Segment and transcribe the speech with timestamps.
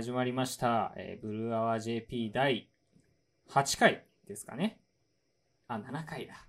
[0.00, 0.94] 始まりました。
[0.96, 2.70] えー、ブルーアワー JP 第
[3.50, 4.80] 8回ですかね。
[5.68, 6.46] あ、7回だ。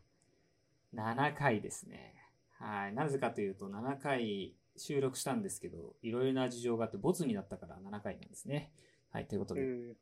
[0.96, 2.14] 7回ですね。
[2.62, 2.94] はい。
[2.94, 8.72] なぜかというと、7回収録したんですけど、いろいろな事情があって、ボツになったから7回なんですね。
[9.12, 9.28] はい。
[9.28, 9.96] ということで、え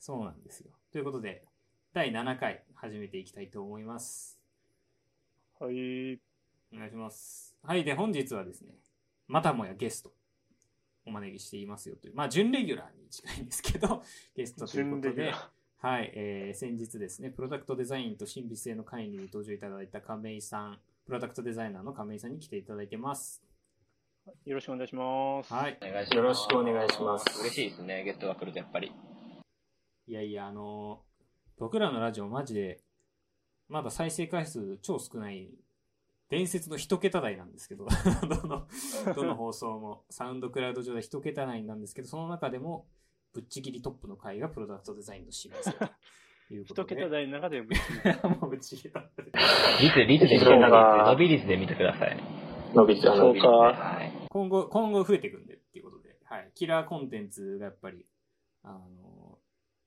[0.00, 0.72] そうなんですよ。
[0.90, 1.44] ということで、
[1.92, 4.40] 第7回始めていきたいと思います。
[5.60, 6.20] ーはい。
[6.74, 7.56] お願いします。
[7.62, 7.84] はい。
[7.84, 8.74] で、本日はですね、
[9.28, 10.12] またもやゲスト、
[11.06, 14.02] お招きしていますよという、まあ、準レギュラーに近いんですけど、
[14.34, 15.32] ゲストということで、
[15.78, 23.42] はい、えー、先日ですね、プロダクトデザインと神秘性の会に登場いただいた亀井さん、プロダクトデザイナーの亀井さんに来ていただいてます。
[24.44, 25.52] よろしくお願いします。
[25.52, 25.78] はい。
[25.80, 26.16] お願いします。
[26.16, 28.92] よろしくお願いします嬉しいですね、ゲストが来るとやっぱり。
[30.08, 31.06] いやいや、あのー
[31.58, 32.80] 僕らのラジオマジで、
[33.68, 35.48] まだ再生回数超少ない、
[36.28, 37.86] 伝説の一桁台なんですけど、
[38.42, 38.66] どの、
[39.14, 42.86] どの放送も、サウンドクラウド上で一桁台なんですけど、その中でも、
[43.32, 45.84] ぶっちぎりトップの回がプロダクトデザインの清水と
[46.50, 46.94] いうことで。
[46.94, 47.68] 一桁台の中で、 も
[48.48, 49.22] うぶっちぎりだった。
[49.22, 49.32] 率、
[49.80, 51.06] 率で見てください。
[51.10, 52.16] 伸び率で見てください。
[52.74, 54.12] 伸びてそうかはい。
[54.28, 56.50] 今後、今後増えていくんでっていうことで、はい。
[56.54, 58.04] キラーコンテンツがやっぱり、
[58.62, 59.38] あの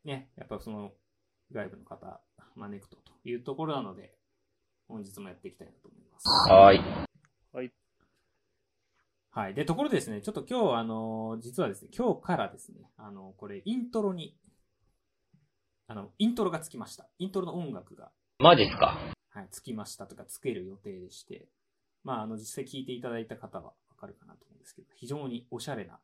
[0.06, 0.94] ね、やっぱその
[1.52, 2.22] 外部の方
[2.56, 4.16] 招くとというところなので、
[4.90, 6.28] 本日もやっていきたいなと思います。
[6.52, 6.82] はい。
[7.54, 7.72] はい。
[9.30, 9.54] はい。
[9.54, 14.36] で、ところでですね、ちょっと今日、あの実はですね、今日からですね、あの、これ、イントロに、
[15.88, 17.08] あの、イントロがつきました。
[17.20, 18.98] イントロの音楽が、マジっすか？
[19.30, 21.48] はい、つきましたとか、つける予定でして、
[22.04, 26.00] まあ、あの、実際聞いていただいた方はわかるかなと思うんですけど、非常におしゃれな、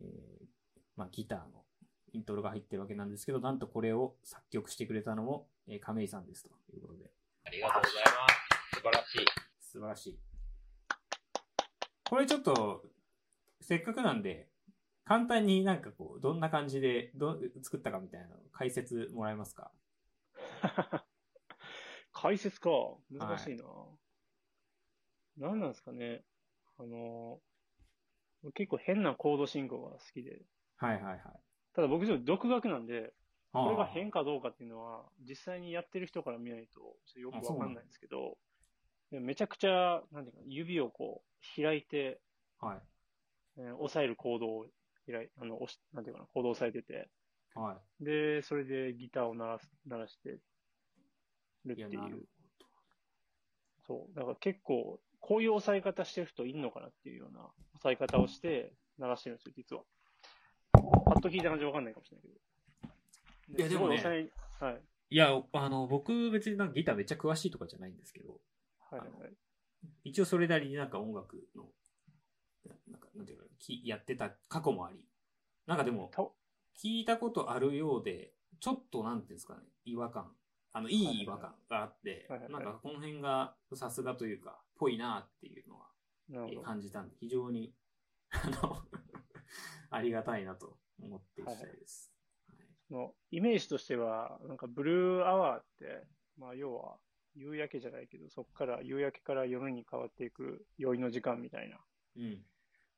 [0.00, 1.64] えー、まあ、ギターの
[2.12, 7.10] イントロが入ってるわけなんですけど、なんとこれを作曲してくれたのも、えー、亀井さんですということで、
[7.44, 8.76] ありがとうございます。
[8.76, 9.26] 素晴らしい。
[9.60, 10.18] 素晴らしい。
[12.08, 12.84] これちょっと、
[13.60, 14.48] せっかくなんで、
[15.04, 19.72] 簡単になんかこう、どんな感じでど作ったかみたいなの解説もらえますか？
[22.12, 22.70] 解説か。
[23.10, 23.64] 難しいな。
[25.36, 26.24] 何なんですかね。
[26.78, 27.40] あの、
[28.54, 30.42] 結構変なコード進行が好きで。
[30.76, 31.20] はいはいはい。
[31.74, 33.14] ただ僕ちょっと独学なんで、
[33.52, 38.38] これがあ変かどうかっていうのは、実際にやってる人から見ないと、よくわかんないんですけど、
[39.10, 42.20] めちゃくちゃ、なんていうか、指をこう、開いて、
[42.60, 42.80] あはい。
[43.58, 44.66] えー押さえるコードを
[45.06, 47.08] 開い、あの、押し、なんていうかな、コードを押さえてて、
[47.54, 48.04] はい。
[48.04, 50.40] で、それでギターを鳴らす、鳴らしてる
[51.72, 52.28] っていう。
[53.86, 54.14] そう。
[54.14, 57.40] だから結構、こういう押さえ方してる人いるのかなっていうような
[57.74, 59.82] 押さえ方をして鳴らしてるんですよ、実は。
[60.72, 62.49] パッと聞いた感じわかんないかもしれないけど。
[63.56, 64.02] いやでもね
[64.60, 64.82] はい。
[65.12, 68.38] いや、あの、僕別になんかギターめっちゃ詳しいとかじゃないんですけど、
[68.90, 69.10] はい、はい。
[70.04, 71.64] 一応それなりになんか音楽の、
[72.88, 75.04] なんか、なんていうか、きやってた過去もあり、
[75.66, 76.22] なんかでも、た
[76.80, 80.30] 聞いたことあるようで、ちょっとなんていうんですかね、違和感。
[80.72, 85.88] あの、いい違和感があってはいはい、はいなんかこの辺がさすがというか、ぽいなっていうのは
[86.48, 86.56] え。
[86.64, 87.74] 感じたんで、非常に、
[88.30, 88.84] あの、
[89.90, 92.12] ありがたいなと思っていきたいです。
[92.90, 96.06] のイメージとしては、なんかブルーアワーって、
[96.38, 96.96] まあ要は
[97.34, 101.78] 夕焼けじゃないけど、そこから夕焼けから夜に変わっていく酔いの時間みたいな。
[102.16, 102.44] うん。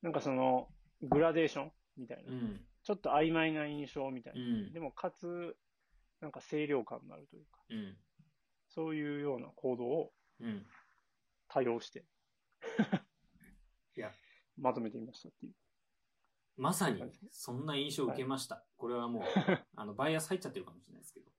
[0.02, 0.68] なんかその
[1.02, 2.32] グラデーションみたいな。
[2.32, 2.60] うん。
[2.82, 4.42] ちょっと曖昧な印象みたいうな。
[4.68, 4.80] んで。
[4.80, 5.56] もかつ、
[6.20, 7.96] なんか清涼感があるというか、うん。
[8.68, 10.66] そういうような行動をうん。
[11.48, 12.06] 多用して
[13.96, 14.10] いや、
[14.56, 15.52] まとめてみましたっていう。
[16.56, 18.64] まさに、そんな印象を受けました。
[18.76, 19.22] これはもう、
[19.76, 21.30] あの、バイアス入っちゃってるかもしれないですけど。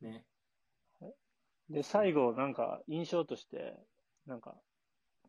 [0.00, 0.26] ね。
[1.68, 3.78] で、最後、なんか印象として、
[4.26, 4.60] なんか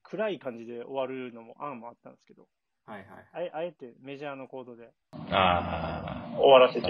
[0.02, 2.48] 暗い感じで終わるのも案もあったんですけど、
[2.86, 3.30] はいはい。
[3.32, 6.38] あえあえてメジャーのコードでああ。
[6.40, 6.88] 終わらせて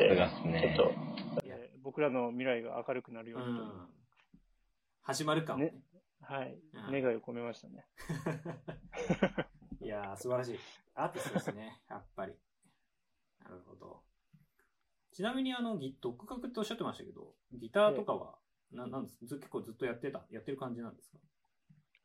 [0.47, 0.73] ね。
[0.75, 3.89] ちょっいやえー僕らの未来が明るくなるよううにと、ん。
[5.01, 5.75] 始まるかもね。
[6.21, 7.85] はい、うん願いを込めましたね。
[9.91, 10.59] いやー、素晴らしい。
[10.95, 11.81] アーティストですね。
[11.91, 12.33] やっぱり。
[13.43, 14.01] なるほど。
[15.11, 18.39] ちなみに、あの、ギ独学っておっしゃってましたけど、ギターとかは、
[18.71, 21.17] ななんですず結構ずっとやってた、やってる感じなんですか？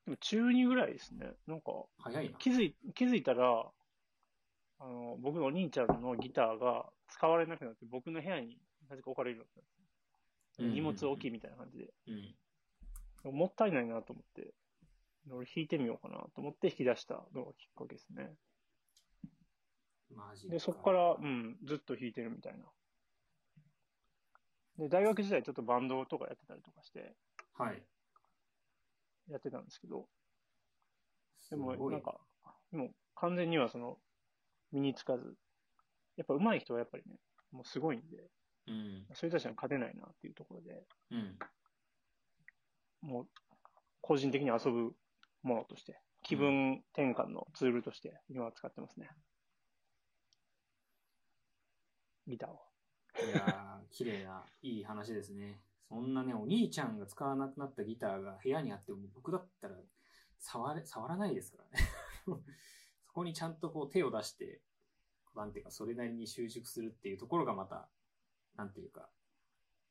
[0.06, 1.36] でも中2ぐらいですね。
[1.46, 2.38] なんか早いな。
[2.38, 3.72] 気づい気づいたら、
[4.80, 9.86] あの、僕のお兄ちゃんのギターが使われなくなって、僕の部屋になぜか置かれるようになったんで
[10.54, 11.94] すうん荷物置きみたいな感じで。
[12.08, 13.36] うん。
[13.36, 14.52] もったいないなと思って、
[15.30, 18.34] 俺弾いてみようかなと思って引き出したのがきっかけですね。
[20.14, 22.64] マジで、そこから、うん、ずっと弾いてるみたいな。
[24.78, 27.14] で、大学時代ちょっとバンドとかやってたりとかして、
[27.54, 27.82] はい。
[29.28, 30.06] やってたんですけど、
[31.40, 32.20] すでもなんか、
[32.70, 33.98] でも完全にはその、
[34.72, 35.34] 身につかず、
[36.16, 37.16] やっぱ上手い人はやっぱりね、
[37.50, 38.30] もうすごいんで、
[38.68, 39.06] うん。
[39.14, 41.38] そういう人たちには勝てないなっていうところで、うん。
[43.00, 43.28] もう、
[44.00, 44.94] 個人的に遊ぶ
[45.46, 49.08] ものとして、気分転換のツールとして、今は使ってますね。
[52.26, 52.60] ギターを。
[53.24, 55.60] いやー、綺麗な、いい話ですね。
[55.88, 59.76] そんなね、お兄ちゃんが使わなくなったギターが部屋にあっても、僕だったら
[60.40, 61.86] 触れ、触らないですからね。
[63.06, 64.60] そこにちゃんとこう手を出して、
[65.36, 67.88] なんていうか、それなりに習熟するっていうところがまた、
[68.56, 69.08] なんていうか、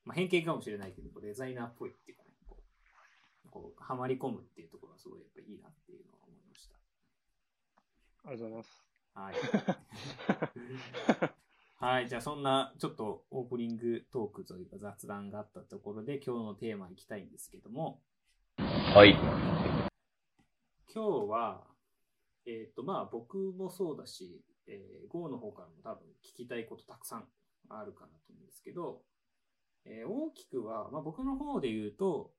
[0.04, 2.25] まあ、偏見かもしれないけど、デザイナーっぽいっていうか、
[3.56, 6.76] こう、はまり込むっていうところがすごいやっぱりいいなっていうのは思いました。
[8.26, 8.84] ありがとうございます。
[9.14, 9.36] はい。
[11.96, 12.10] はい。
[12.10, 18.02] じゃあ、そんな、ちょっとオープニングトークというか雑談があったところで、今日のテーマいきたいんですけども、
[18.58, 19.14] はい。
[20.94, 21.66] 今日は、
[22.46, 27.30] えっ、と、まあ、僕もそうだし、えー、GO の方からも多分聞きたいことたくさん
[27.70, 29.02] あるかなと思うんですけど、
[29.86, 32.34] えー大きくは、まあ、僕の方で言うと、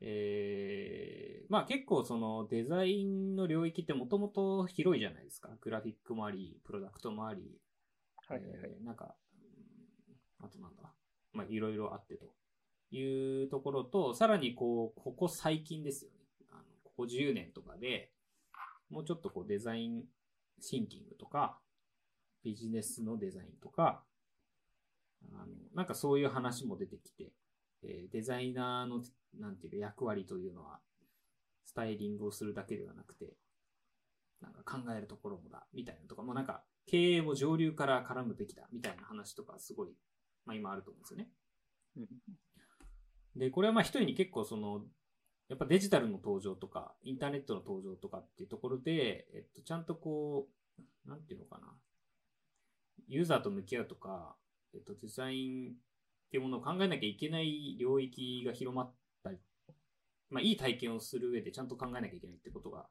[0.00, 5.50] えーまあ結構そのデザインの領域ってもともと広いじゃないですか。
[5.60, 7.60] グラフィックもあり、プロダクトもあり、
[8.26, 8.60] はいはいはい。
[8.64, 10.82] えーなんか、うんあとなんだ、
[11.32, 12.34] まあ、いろいろあってと
[12.90, 16.16] いうところと、さらにこう、ここ最近ですよね。
[16.50, 18.10] あのここ10年とかで、
[18.90, 20.04] もうちょっとこうデザイン
[20.60, 21.58] シンキングとか、
[22.42, 24.04] ビジネスのデザインとか、
[25.32, 27.32] あの、なんかそういう話も出てきて、
[27.84, 29.02] えーデザイナーの、
[29.38, 30.80] なんていうか役割というのは、
[31.64, 33.34] スタイリングをするだけではなくて、
[34.40, 39.94] なんか考えるところもだ、みたいなとか、もうなんか、経営も上流から絡むべきだ、みたいな話とか、すごい、
[40.44, 41.28] まあ今あると思うんですよね。
[41.96, 42.06] うん
[43.36, 44.84] で、これはまあ一人に結構その、
[45.48, 50.48] やっぱデジタルの登場とか、インターネットの登場とかっていうところで、えっと、ちゃんとこ
[50.78, 51.74] う、なんていうのかな。
[53.08, 54.36] ユーザーと向き合うとか、
[54.72, 55.74] えっと、デザイン
[56.34, 58.92] っていうものを考えなきゃいけない領域が広まっ
[59.22, 59.38] たり、
[60.30, 62.86] まあいい体験をする上でちゃんと考えなきゃいけないってことが、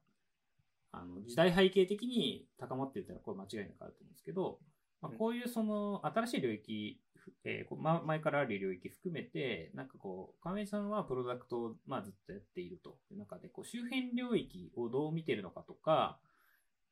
[0.92, 4.60] あの、時代背景的に高まってるってのはこれ間違いなくあると思うんですけど、
[5.02, 6.98] まあ、こういうその新しい領域、
[7.44, 12.96] えーま前からある領域含めて、なんかこう、亀井さんはプロダクトを、まあ、ずっとやっていると。
[13.10, 16.18] いう中で、こう周辺領域をどう見てるのかとか、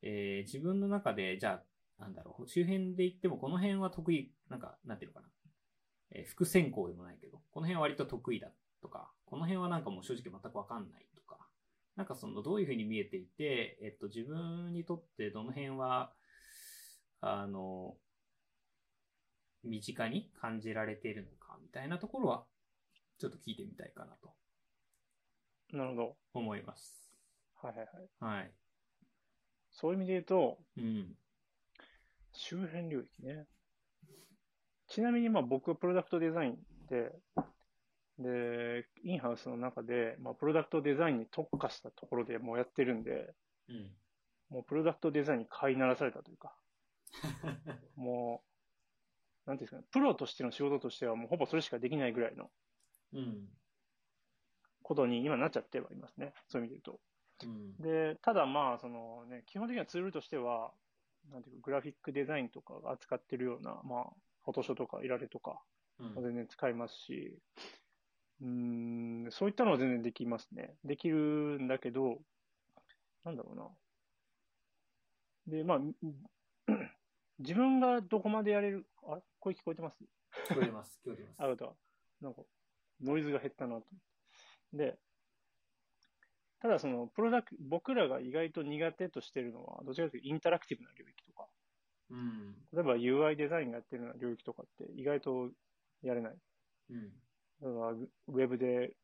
[0.03, 1.63] えー自分の中で、じゃ
[1.99, 5.33] あ、なんだろう、周辺で言ってもこの辺は得意、なんか、なんていうのかな、
[6.13, 8.49] えー副専攻でもないけど、この辺は割と得意だ
[8.83, 11.39] とか、この辺はなんかもう正直全くわかんないとか、
[11.97, 16.13] なんかそのどういうふうに見えていて、えっと、自分にとってどの辺は、
[17.21, 17.97] あの、
[19.65, 22.47] 身近に感じられているのか、みたいなところは、
[23.19, 24.35] ちょっと聞いてみたいかなと
[25.73, 26.17] なるほど。
[26.35, 27.11] 思います。
[27.55, 28.09] はいはいはい。
[28.21, 28.53] はい。
[29.73, 31.17] そういう意味で言うと、うん。
[32.33, 33.47] 周辺領域ね。
[34.93, 36.59] ちなみに、まあ僕はプロダクトデザイン
[36.91, 37.13] で、
[38.19, 43.35] で、インハウスの中で、まあプロダクトデザインに特化したところでもうやってるんで、
[43.71, 43.91] うん。
[44.51, 46.55] もうプロダクトデザインに飼いならされたというか、
[47.97, 48.45] も
[49.47, 52.51] う、なんていうんですかね、プロとしての仕事としてはもうほぼそれしかできないぐらいの
[53.15, 53.49] うん。
[54.83, 56.35] ことに今なっちゃってはいますね。
[56.49, 57.77] そういう意味で言ううん。
[57.77, 57.83] と。
[57.83, 60.75] で、ただまあ、そのね、基本的にはツールとしては、
[61.31, 64.13] なんていうか、グラフィックデザインとかが扱ってるような、まあ、
[64.45, 65.63] フォトショーとかイラレとか、
[65.99, 66.23] うん。
[66.23, 67.39] 全然使いますし、
[68.41, 68.49] うー
[69.29, 70.75] ん、そういったのは全然できますね。
[70.85, 71.17] できる
[71.61, 72.19] んだけど、
[73.25, 73.69] なんだろうな。
[75.47, 75.95] で、まあ、ん
[77.39, 79.23] 自分がどこまでやれる、あれ？
[79.41, 80.05] 声聞こえてます？
[80.51, 81.01] 聞こえてます。
[81.05, 81.35] 聞こえてます。
[81.39, 81.77] あると。
[82.21, 82.43] なんか、
[83.01, 83.87] ノイズが減ったなと。
[84.73, 84.99] で、
[86.61, 91.49] ただその、プロダク僕らが意外と苦手としてるのは、どちらかというとインタラクティブな領域とか、
[92.11, 92.55] うん。
[92.73, 95.51] 例えば UI デザインがやってるような領域とかって意外と
[96.03, 96.35] やれない。
[96.91, 97.11] うん。
[97.63, 98.97] だからウェブで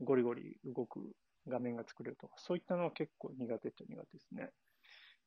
[0.00, 1.00] ゴリゴリ動く
[1.48, 4.50] 画面が作れるとか、そういったのは結構苦手っちゃ苦手ですね。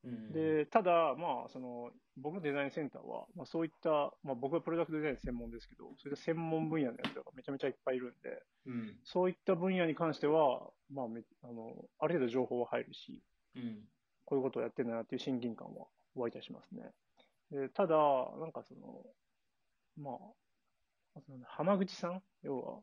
[0.02, 8.96] うん、で、ただ、まあ、その、僕のデザインセンターは、まあそういった、まあ僕はプロダクトデザイン専門ですけど、そういった専門分野のやつらがめちゃめちゃいっぱいいるんで、うん。
[9.04, 13.20] そういった分野に関しては、まあめ、あの、ある程度情報は入るし、
[13.56, 13.88] うん。
[14.24, 16.82] こういうことをやってんだなっていう親近感は湧いたりしますね。
[17.50, 17.96] でただ、
[18.38, 19.04] なんかその、
[19.96, 22.22] まあ、その浜口さん？
[22.42, 22.78] 要は、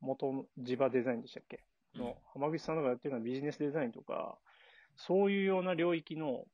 [0.00, 1.64] 元の地場デザインでしたっけ？
[1.96, 4.38] の、浜口さんがやってるのはビジネスデザインとか、
[4.96, 6.44] そういうような領域の、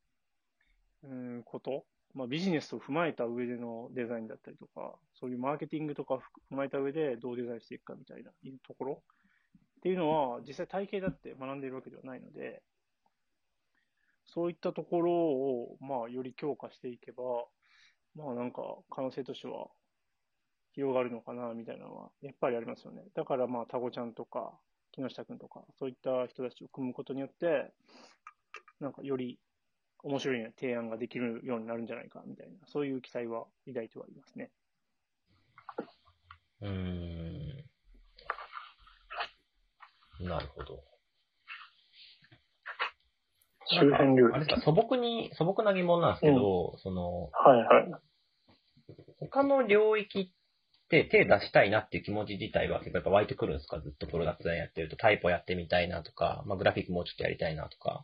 [1.03, 6.21] うん、こと、まあビジネスを踏まえた上でのデザインだったりとか、そういうマーケティングとかを踏
[6.55, 8.31] まえた上でどうデザインしていくかみたいな
[8.67, 9.03] ところ
[9.77, 12.63] っていうのは、実際体系だって学んでいるわけではないので、
[14.33, 17.23] そういったところを、まあ、より強化していけば、
[18.15, 19.67] まあなんか可能性としては
[20.73, 23.03] 広がるのかな、みたいなのは、やっぱりありますよね。
[23.13, 24.59] だからまあ、タゴちゃんとか、
[24.91, 27.71] 木下くんとか、そういった人たちを組むことによって、
[28.79, 29.39] なんかより
[30.03, 34.49] 面白い提案ができるようになるんじゃないか、みたいな、そういう期待は抱いてはいますね。
[36.61, 36.69] うー
[40.23, 40.27] ん。
[40.27, 40.92] なるほど。
[43.79, 44.45] 周辺ルールあれ。
[44.45, 47.91] ですか、素朴に、素朴な疑問なんですけど、その、はいはい。
[49.19, 53.79] 他の領域って手出したいなっていう気持ち自体は結構やっぱ湧いてくるんですか？
[53.79, 58.03] ずっとプロダクトやってるとタイプやってみたいなとか、まあグラフィックもうちょっとやりたいなとか。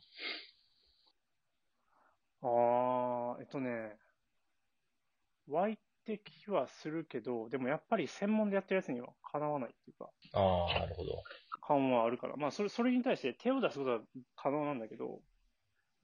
[2.41, 3.97] あー、えっとね、
[5.49, 11.21] 湧いてきはするけど、でもやっぱり専門でやってるやつにはかなわないっていうか、ああ、なるほど。
[11.61, 13.99] 感はあるから、まあそれ、それに対して手を出すことは
[14.37, 15.19] 可能なんだけど、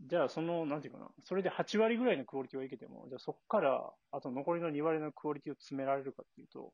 [0.01, 6.73] じゃあその、なんていうかな、それで8割ぐらいのクオリティはいけても、じゃあそこから、あと残りの2割のクオリティを詰められるかっていうと、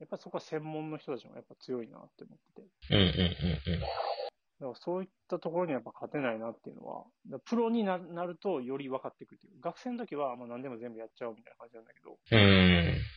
[0.00, 2.68] やっぱそこは専門の人たちもやっぱ強いなって思ってて。
[2.90, 3.80] うんうんうんうん。
[3.80, 7.04] だからそういったところにはやっぱ勝てないなっていうのは、
[7.44, 9.60] プロにななるとより分かってくるっていう。
[9.60, 13.14] 学生の時はまあ何でも全部やっちゃおうみたいな感じなんだけど、うーん。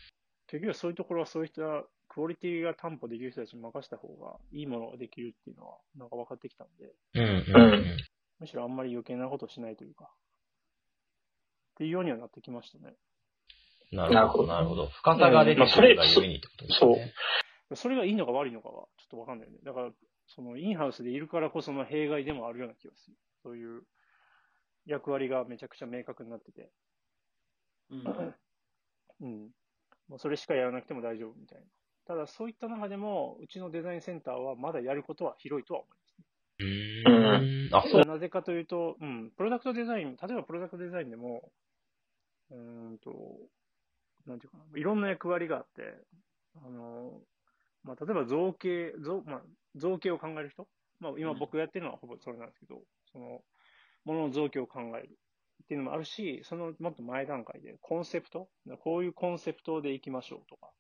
[0.48, 1.62] 結局はそういうところはそういった
[2.10, 7.98] クオリティが担保できる人たちに任せた方がいいものができるっていうのはなんか分かってきたんで、うんうんうん。
[8.40, 10.08] むしろあんまり余計なことしないというか、っ
[11.78, 12.96] ていうようにはなってきましたね。
[13.92, 14.88] なるほど、なるほど。
[14.88, 17.14] 深さが出てくるがゆえにってことですね。
[17.76, 19.60] それがいいのか悪いのかはちょっと分かんないよね。
[19.64, 19.92] だから、
[20.28, 23.18] そのインハウスでいるからこその弊害でもあるような気がする。
[23.44, 23.84] そういう
[24.86, 26.70] 役割がめちゃくちゃ明確になってて。
[27.92, 28.04] うん。
[29.22, 29.50] うん。
[30.10, 31.66] もうそれしかやらなくても大丈夫みたいな。
[32.08, 36.07] ただそういった中でも、うちのデザインセンターはまだやることは広いとは思いま。
[36.60, 37.76] うーん。
[37.76, 38.06] あ、そう。
[38.06, 41.52] なぜかというと、うん、プロダクトデザイン、例えばプロダクトデザインでも、
[42.52, 43.12] うーんと、
[44.26, 45.96] なんていうかな、いろんな役割があって、
[46.56, 47.22] あの、
[47.84, 49.42] まあ、例えば造形、造、まあ、
[49.76, 50.68] 造形を考える人。
[51.00, 51.40] まあ、今うん。
[51.40, 53.42] 僕がやってるのはほぼそれなんですけど、その、
[54.06, 55.18] ものの造形を考える
[55.64, 58.50] っていうのもあるし、そのもっと前段階でコンセプト。
[58.80, 60.72] こういうコンセプトでいきましょうとか、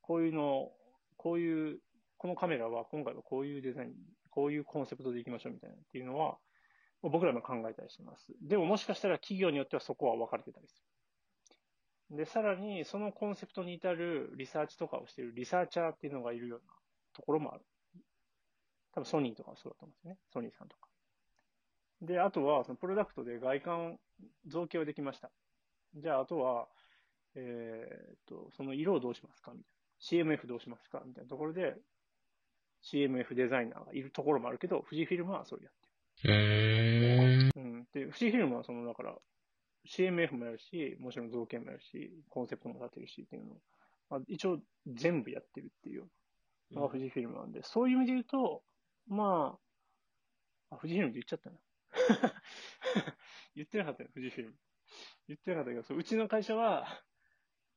[0.00, 0.72] こういうの、
[1.16, 1.78] こういう、
[2.16, 3.92] このカメラは今回はこういうデザイン、
[4.32, 6.38] こういうコンセプトでいきましょうみたいなっていうのは、
[7.02, 8.32] 僕らも考えたりします。
[8.40, 10.82] でももしかしたら企業によってはそこは分かれてたりす
[12.10, 12.16] る。
[12.16, 16.72] で、さらにそのコンセプトに至るリサーチとかをしているリサーチャーっていうのがいるような
[17.14, 17.64] ところもある。
[18.94, 20.18] 多分ソニーとかはそうだと思うんですね。
[20.32, 20.88] ソニーさんとか。
[22.02, 23.96] で、あとはそのプロダクトで外観を
[24.46, 25.30] 造形はできました。
[25.96, 26.68] じゃああとは、
[27.34, 29.52] えーっと、その色をどうしますか？
[29.52, 30.32] みたいな。
[30.32, 31.02] CMF どうしますか？
[31.06, 31.76] みたいなところで、
[32.84, 35.72] CMF デザイナーがいるところもあるけど、富士フィルムはそうやっ
[36.20, 36.34] てる。
[36.34, 37.64] うーん。
[37.64, 37.84] うん。
[37.92, 39.14] で、富士フィルムはその、だから、
[39.86, 43.56] CMF もやるし、もちろん造形もやるし、コンセプトも立てるしっていうのを、
[44.10, 46.06] まあ、一応全部やってるっていう
[46.70, 48.62] のが富士フィルムなんで、そういう意味で言うと、
[49.08, 49.58] ま
[50.70, 51.58] あ、あ、富士フィルムって言っちゃったな。
[53.54, 54.56] 言ってなかったよ、富士フィルム。
[55.28, 56.86] 言ってなかったけど、そううちの会社は、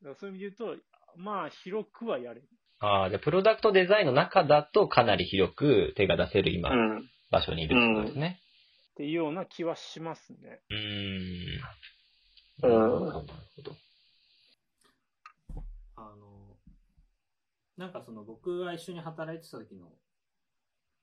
[0.02, 0.84] そういう意味で言うと、
[1.16, 2.50] まあ、広くはやれる。
[2.80, 6.72] ああ、じゃあプロダクトデザインの中だとかなり広く手が出せる今、
[7.32, 8.40] 場所にいるってことですね。
[8.96, 10.62] ていうような気はしますね。
[10.70, 11.76] うーん。
[12.64, 13.22] うんなるほど、なる
[13.56, 13.76] ほど。
[15.98, 16.58] あの、
[17.78, 19.92] なんかその僕が一緒に働いてた時の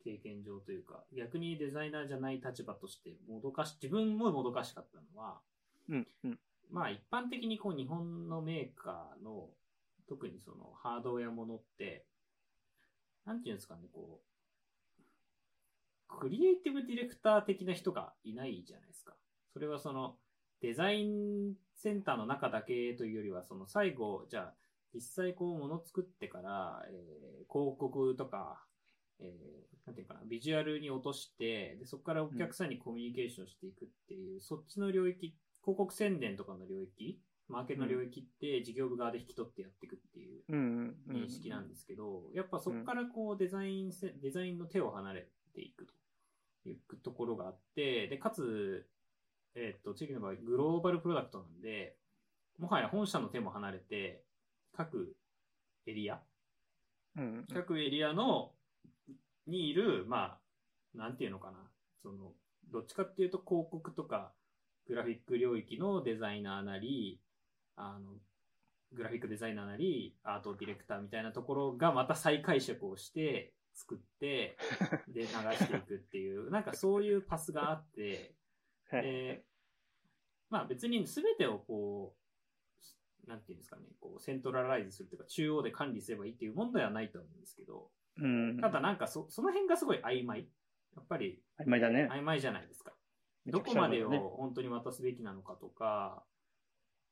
[0.04, 5.40] 経験上というか、逆にデザイナーじゃない立場としてもどかし、自分ももどかしかったのは、
[5.88, 6.38] うん、うん。
[6.70, 9.50] まあ一般的にこう日本のメーカーの、
[10.08, 12.06] 特にそのハードウェアものって、
[13.24, 14.20] なんていうんですかね、こ
[16.08, 19.14] う、クリエイティブディレクター的な人がいないじゃないですか。
[19.52, 20.16] それはその
[20.60, 24.54] デザインセンターの中だけというよりは、その最後、じゃあ
[24.94, 28.64] 実際こうもの作ってから、えー広告とか、
[29.20, 37.18] えーなんていうかな、ビジュアルに落として、で、そこからお客さんにコミュニケーションしていくっていう、そっちの領域、広告宣伝とかの領域、
[37.52, 40.42] マーケの領域って事業部側で引き取ってやっていくっていう。
[40.48, 48.88] 認識なんですけど、やっぱそこからこうデザインせ、デザインの手を離れていくというところがあって、で、かつ、
[49.54, 51.98] えっと、地域の場合、グローバルプロダクトなんで、
[52.58, 54.24] もはや本社の手も離れて、
[54.74, 55.14] 各
[55.86, 56.22] エリア、
[57.18, 57.46] うん。
[57.52, 58.52] 各エリアの、
[59.46, 60.38] にいる、ま
[60.94, 61.58] あ、なんていうのかな。
[62.02, 62.32] その、
[62.70, 64.32] どっちかっていうと広告とか、
[64.86, 67.20] グラフィック領域のデザイナーなり、
[67.76, 68.12] あの、
[68.92, 74.56] グラフィックデザイナーなり、アートディレクターみたいなところがまた再解釈をして、作って、
[75.08, 78.34] で、流していくっていう、なんかそういうパスがあって、
[78.90, 79.02] はい。
[79.02, 79.44] で、
[80.50, 88.58] まあ別に全てをこう、なんていうんですかね、こう、セントラライズするというか、中央で管理すればいいっていう問題はないと思うんですけど、うん。
[88.60, 90.48] ただなんかそ、その辺がすごい曖昧。
[90.94, 92.08] やっぱり曖昧だね。
[92.10, 92.92] 曖昧じゃないですか。
[93.46, 96.24] どこまでを本当に渡すべきなのかとか、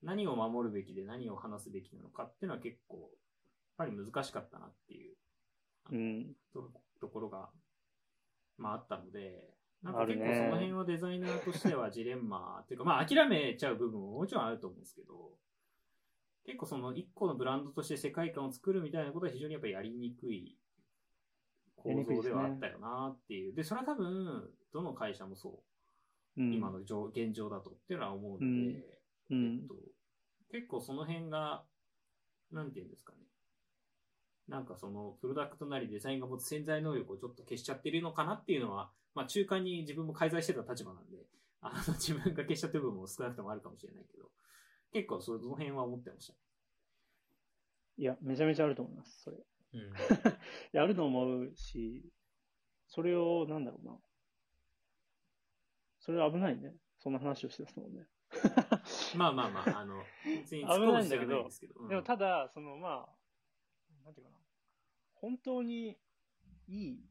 [0.03, 3.09] 何を守るべきで何を話すべきなのかっていうのは結構、やっ
[3.77, 5.17] ぱり難しかったなっていう
[5.93, 6.35] うん。
[6.53, 7.49] とところが、
[8.59, 15.39] まああったので、なんか結構その辺はデザイナーとしてはジレンマっていうか、まあ諦めちゃう部分ももちろんあると思うんですけど、
[16.45, 20.57] 結構その一個のブランドとして世界観を作るみたいなことは非常にやっぱりやりにくい
[21.77, 23.55] 構造ではあったよなっていう。
[23.55, 25.63] でそれは多分、どの会社もそ
[26.37, 26.43] う。
[26.43, 26.53] うん。
[26.53, 28.83] 今の状現状だとっていうのは思うので、うんう
[29.31, 29.75] えんっと、
[30.51, 31.65] 結構その辺が、
[32.53, 33.19] なんていうんですかね。
[34.49, 41.19] なんかその、プロダクトなりデザインが持つ潜在能力をちょっと消しちゃってるのかなっていうのは、まあ中間に自分も介在してた立場なんで、
[41.61, 44.25] あの自分が消しちゃってる部分も少なくともあるかもしれないけど、
[44.93, 46.35] 結構その辺は思ってました。
[47.97, 49.37] いや、めちゃめちゃあると思います、それ。
[49.37, 49.41] い
[49.79, 49.93] うん。
[50.73, 52.11] や、あると思うし、
[52.89, 53.99] それを、なんだろうな。
[56.01, 56.75] それは危ないね。
[56.99, 58.09] そんな話をしてたもんね。
[59.17, 61.81] まあまあまあ、あの、別に危ないんだけど突っ込む必要はないんですけど。
[61.81, 64.39] うんでも、ただ、その、まあ、なんていうかな。
[65.15, 65.99] 本当に
[66.69, 67.05] いい、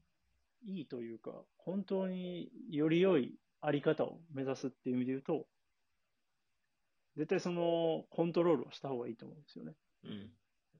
[0.65, 5.47] いいというか、本当により良いあり方を目指すっていう意味で言うと、
[7.15, 9.75] 絶対その、コントロールをした方がいいと思うんですよね。
[10.05, 10.31] うん。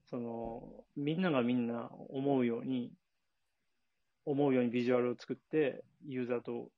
[0.10, 2.94] その、みんながみんな思うように、
[4.26, 6.72] 思うようにビジュアルを作って、ユーザーと、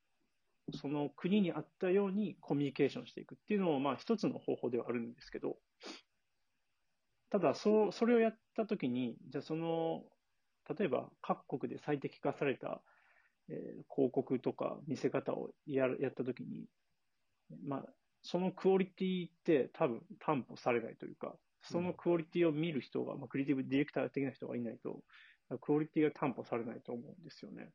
[0.74, 5.58] その国に合ったようにコミュニケーションしていくっていうのも、まあ一つの方法ではあるんですけど、
[7.30, 10.04] ただ、そう、それをやったときに、じゃあその、
[10.78, 12.84] 例えば各国で最適化された、
[13.50, 16.66] えー広告とか見せ方をややったときに、
[17.66, 17.86] まあ、
[18.22, 25.04] そのクオリティって多分担保されないというか、そのクオリティを見る人が、まあ、クリエイティブディレクター的な人がいないと、
[25.60, 27.72] クオリティが担保されないと思うんですよね。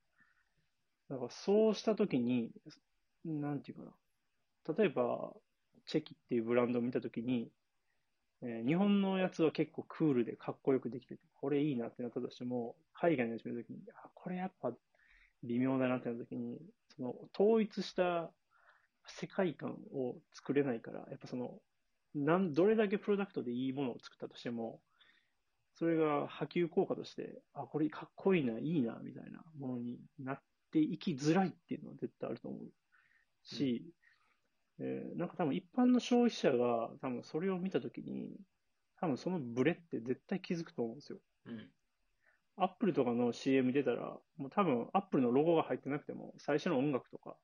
[1.08, 2.52] だからそうしたときに、
[3.24, 4.74] なんていうかな。
[4.76, 5.34] 例えば、
[5.86, 7.52] チェキっていうブランドを見たときに、
[8.42, 14.72] えー日本のやつは結構クールでかっこよくできてて、これいいなってなったとしても、海外のやつ見たときに、あ、これやっぱ
[15.42, 18.32] 微妙だなってなったときに、その統一した
[19.06, 21.60] 世界観を作れないから、やっぱその、
[22.14, 24.82] なん、どれだけプロダクトでいいものを作ったとしても、
[25.74, 32.60] それが波及効果として、あ、これかっこいいな、いいな、みたいなものになっていきづらいっていうのは絶対あると思う
[33.42, 33.84] し、
[34.78, 38.36] えーなんか多分一般の消費者が多分それを見たときに、
[39.00, 41.18] 多分そのブレって絶対気づくと思うんですよ。
[41.46, 41.70] うん。
[42.58, 47.36] アップルとかの CM 出たら、もう多分アップルのロゴが入ってなくても、最初の音楽とか、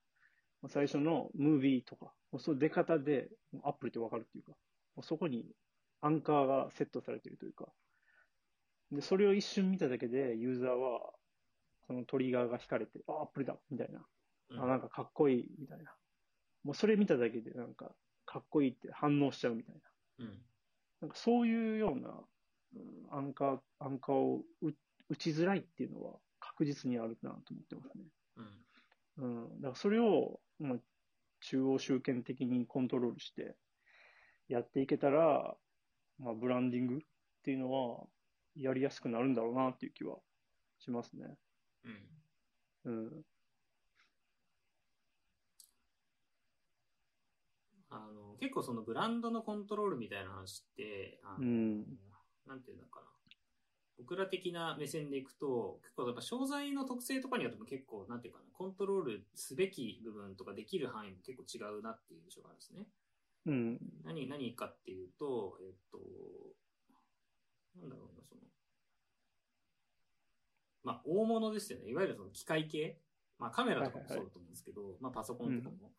[0.67, 3.29] 最初のムービーとか、もうその出方で
[3.63, 4.51] アップルってわかるっていうか、
[4.95, 5.45] もうそこに
[6.01, 7.71] アンカーがセットされてるというか、
[8.91, 11.13] で、それを一瞬見ただけでユーザーは、
[11.87, 14.05] そのトリガーが引かれて、あ、アップルだみたいな。
[14.61, 15.95] あ、なんかかっこいいみたいな。
[16.63, 17.91] もうそれ見ただけでなんか
[18.25, 19.81] かっこいいって反応しちゃうみたいな。
[20.25, 20.41] うん。
[21.01, 22.09] なんかそういうような、
[22.75, 24.73] うんアンカー、アンカーを打
[25.09, 28.03] 打ちづらいっていうのは確実にあるなと思ってますね。
[29.17, 29.43] うん。
[29.45, 29.61] うん。
[29.61, 30.77] だからそれを、まあ、
[31.41, 33.55] 中央集権的にコントロールして
[34.47, 35.55] やっていけたら、
[36.19, 36.97] まあ、ブランディングっ
[37.43, 38.05] ていうのは
[38.55, 40.17] やりやすくなるんだろうなっていう気は
[40.79, 41.37] しますね。
[41.85, 42.91] うん。
[42.91, 43.23] うん。
[47.89, 51.85] あの、結構そのブランドのコントロールみたいな話って、あのうん
[52.47, 53.07] なんていうのかな。
[53.97, 62.87] 僕ら的な目線でいくと、結構やっぱ商材の特性とかによっても結構、なんていうかな、コントロールすべき部分とかできる範囲も結構違うなっていう印象があるんですね。
[63.45, 63.79] うん。
[64.03, 65.99] 何、何かっていうと、えっと、
[67.79, 68.41] なんだろうな、その、
[70.83, 71.89] まあ、大物ですよね。
[71.89, 72.97] いわゆるその機械系。
[73.39, 75.91] まあ、カメラとかもそうだと思うんですけど、まあ、パソコンとかも。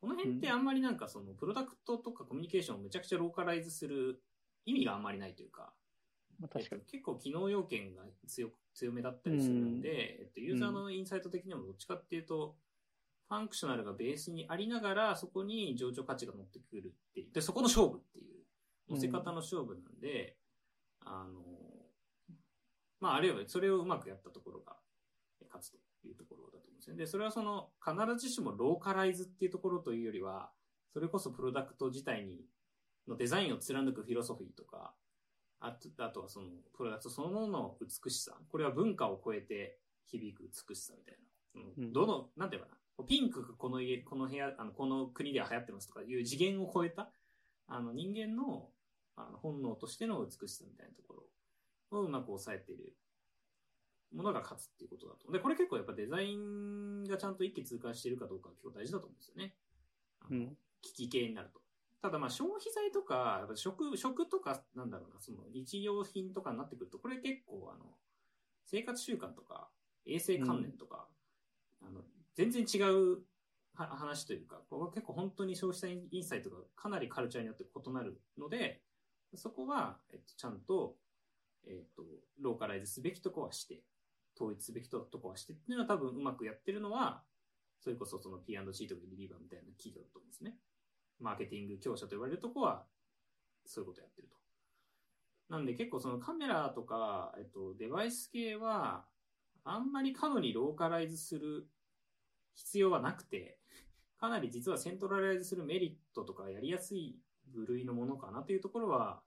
[0.00, 4.22] この辺ってあんまりなんかその、プロダクトとかコミュニケーションをめちゃくちゃローカライズする
[4.66, 5.72] 意味があんまりないというか、
[6.38, 6.92] まあ、確かにえっと。
[6.92, 12.56] 結構機能要件が強く強めだったりするんで、えっと、ユーザーのインサイト的にもどっちかっていうと、
[13.28, 17.32] ファンクショナルがベースにありながら、そこに情緒価値が乗ってくるっていう。
[17.32, 18.44] で、そこの勝負っていう、
[18.90, 20.36] 乗せ方の勝負なんで、
[21.00, 21.42] あの、
[23.02, 24.76] まあ、あるいはそれをうまくやったところが
[25.48, 26.96] 勝つというところだと思うんですね。
[26.96, 30.50] で、それはその、必ずしもローカライズっていうところというよりは、
[30.92, 32.46] それこそプロダクト自体に、
[33.08, 34.94] のデザインを貫くフィロソフィーとか、
[35.58, 38.38] あとあとはその、プロダクトそのものの美しさ。
[38.48, 41.18] これは文化を超えて響く美しさみたい
[41.56, 41.82] な。
[41.82, 43.04] うんどの、なんていうかな。
[43.04, 47.10] ピンクが好の家、この部屋、あの、この国では流行ってますとかいう次元を超えた、
[47.66, 48.68] あの、人間の、
[49.16, 51.22] あの、本能としての美しさみたいなところ
[51.98, 52.94] をうまく抑えている
[54.12, 55.30] ものが勝つっていうことだと。
[55.32, 59.54] で、これ結構やっぱデザインがちゃんと一気通過してるかどうか結構大事だと思うんですよね。
[60.30, 60.56] うん。
[60.80, 61.60] 機器系になると。
[62.02, 67.84] ただまあ消費財とか、やっぱ食、食とか、なんだろうな、その日用品とかになってくると、これ結構あの、
[68.66, 69.68] 生活習慣とか、
[70.04, 71.06] 衛生観念とか、
[71.80, 72.02] あの、
[72.34, 73.22] 全然違う
[73.74, 78.82] は話というか、これは結構本当に消費者インサイトがかなりカルチャーによって異なるので、
[79.34, 80.96] そこは、えっと、ちゃんと、
[81.66, 82.04] えっと、
[82.40, 83.82] ローカライズすべきとこはして、
[84.36, 87.22] 統一すべきとこはしてっていうのは多分うまくやってるのは、
[87.80, 90.56] それこそその P&G とかリリーバーみたいな企業だと思うんですね。
[91.20, 92.84] マーケティング強者と言われるとこは、
[93.66, 94.36] そういうことやってると。
[95.48, 99.04] なんで結構そのカメラとか、えっと、デバイス系は、
[99.64, 101.68] あんまり過度にローカライズする
[102.54, 103.58] 必要はなくて、
[104.18, 107.18] かなり実はセントラライズするメリットとかやりやすい
[107.52, 109.20] 部類のものかなというところは、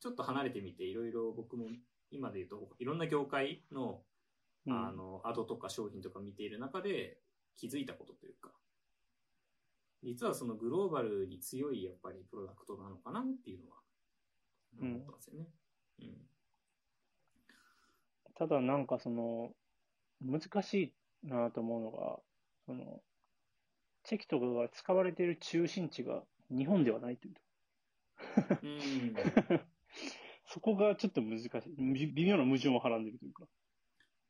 [0.00, 1.66] ちょっと離れてみて、いろいろ僕も
[2.10, 4.02] 今で言うと、いろんな業界の、
[4.66, 7.18] うんあの、アドとか商品とか見ている中で
[7.56, 8.50] 気づいたことというか、
[10.02, 13.78] 実はそのグローバルに強いやっぱりプロダクトなのかなっていうのは
[14.80, 15.46] うん思ったんですよね。
[16.00, 16.28] うん。
[18.34, 19.50] ただなんかその、
[20.20, 20.92] 難し
[21.24, 22.18] いなと思うのが、
[22.66, 23.00] その、
[24.04, 27.34] チェキとかが使われている中心地が日本ではないという。
[28.62, 29.14] うん。
[30.46, 31.50] そこがちょっと難しい。
[31.76, 33.44] び微妙な矛盾をはらんでるというか。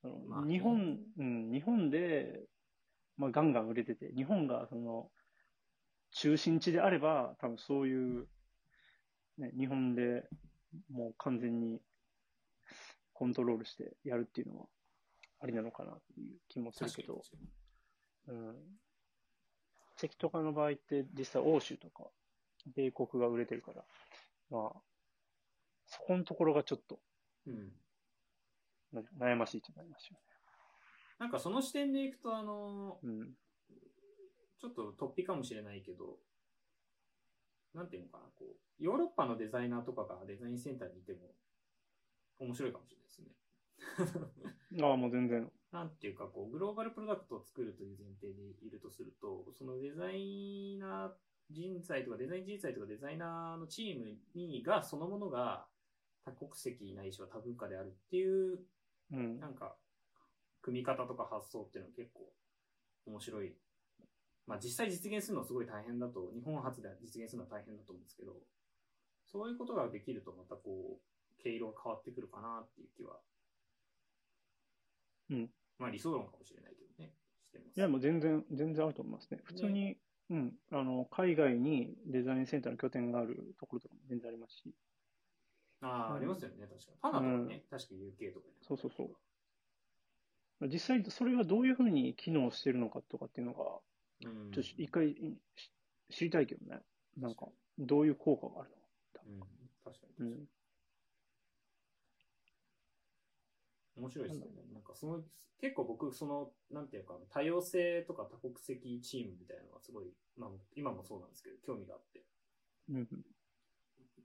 [0.05, 2.41] あのまあね日本、うん、日本で、
[3.17, 5.11] まあ、ガンガン売れてて、日本がその、
[6.13, 8.27] 中心地であれば、多分そういう、
[9.39, 10.25] ね、日本で
[10.91, 11.81] もう完全に
[13.13, 14.67] コントロールしてやるっていうのは
[15.41, 17.23] ありなのかなっていう気もするけど、
[18.29, 18.55] うん。
[19.97, 22.05] チェキとかの場合って実際欧州とか
[22.77, 23.85] 米国が売れてるから、
[24.51, 24.73] まあ、
[25.89, 27.01] そこのところがちょっと
[27.47, 27.73] うん。
[28.93, 30.19] な悩ましいとなりますよ
[31.19, 33.11] なんかその視点でいくと、あの、ね。
[33.11, 33.35] うん。
[34.61, 36.19] ちょっと突飛かもしれないけど、
[37.75, 41.19] なんていうのかな、こう、ヨーロッパのデザイナーとかがデザインセンターにいても
[42.39, 44.83] 面白いかもしれないですね。
[44.83, 45.51] ああ、もう全然。
[45.73, 51.13] なんていうか、こう、グローバルプロダクトを作るという前提でいるとすると、そのデザイナー
[51.51, 55.67] 人材とかデザイン人材とかデザイナーのチームにが、そのものが
[56.31, 58.59] 多国籍ないしは多文化であるっていう、
[59.13, 59.49] うんな。
[59.49, 59.77] んか、
[60.63, 62.33] 組み方とか発想っていうのは結構
[63.07, 63.57] 面白い。
[64.47, 68.37] まあ実際実現するのはすごい大変だと、日本初で実現するのは大変だと思うんですけど、
[69.27, 73.21] そういうことができるとまたこう、毛色が変わってくるかなっていう気は。
[75.31, 75.51] うん。
[75.79, 77.15] まあ理想論かもしれないけどね。
[77.45, 77.77] してます。
[77.77, 79.41] いや、もう全然、全然あると思いますね。
[79.45, 79.99] 普通に、
[80.31, 80.53] うん。
[80.73, 84.75] あの、海外にデザインセンターの拠点があるところとかも全然ありますし。
[85.81, 86.99] ああ、うんありますよね、確かに。
[87.01, 88.55] パナとかね、確か UK とかに。
[88.67, 89.17] そうそうそう。
[90.67, 93.65] 実際、それがどういうふうに機能してるのかとかっていうのが、
[94.25, 94.51] うん。
[94.53, 95.15] ちょっと一回
[95.57, 95.73] し
[96.11, 96.81] 知りたいけどね。
[97.17, 98.71] なんか、どういう効果がある
[99.27, 99.41] うん、
[99.85, 100.49] 確かに確かのに。
[103.97, 104.47] 面白いですね。
[104.73, 105.23] なんかその、
[105.61, 112.25] 結構僕、その、なんていうか、多様性とか多国籍チームみたいなのがすごい、まあ、今もそうなんですけど、興味があって。
[112.91, 113.09] うん。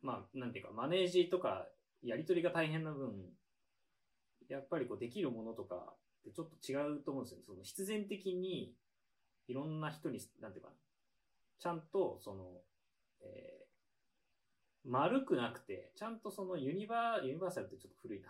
[0.04, 1.68] まあ、なんていうか、マネージとか、
[2.04, 3.32] やり取りが大変な分、
[4.50, 7.44] やっぱりこう、できるものとかってちょっと違うと思うんですよね。
[7.48, 8.76] その、必然的に、
[9.48, 10.76] いろんな人に、なんていうかな、
[11.60, 12.62] ちゃんと、その、
[13.22, 13.64] えー
[14.86, 18.28] 丸くなくて、ちゃんとそのユニバー、ユニバーサルってちょっと古いな。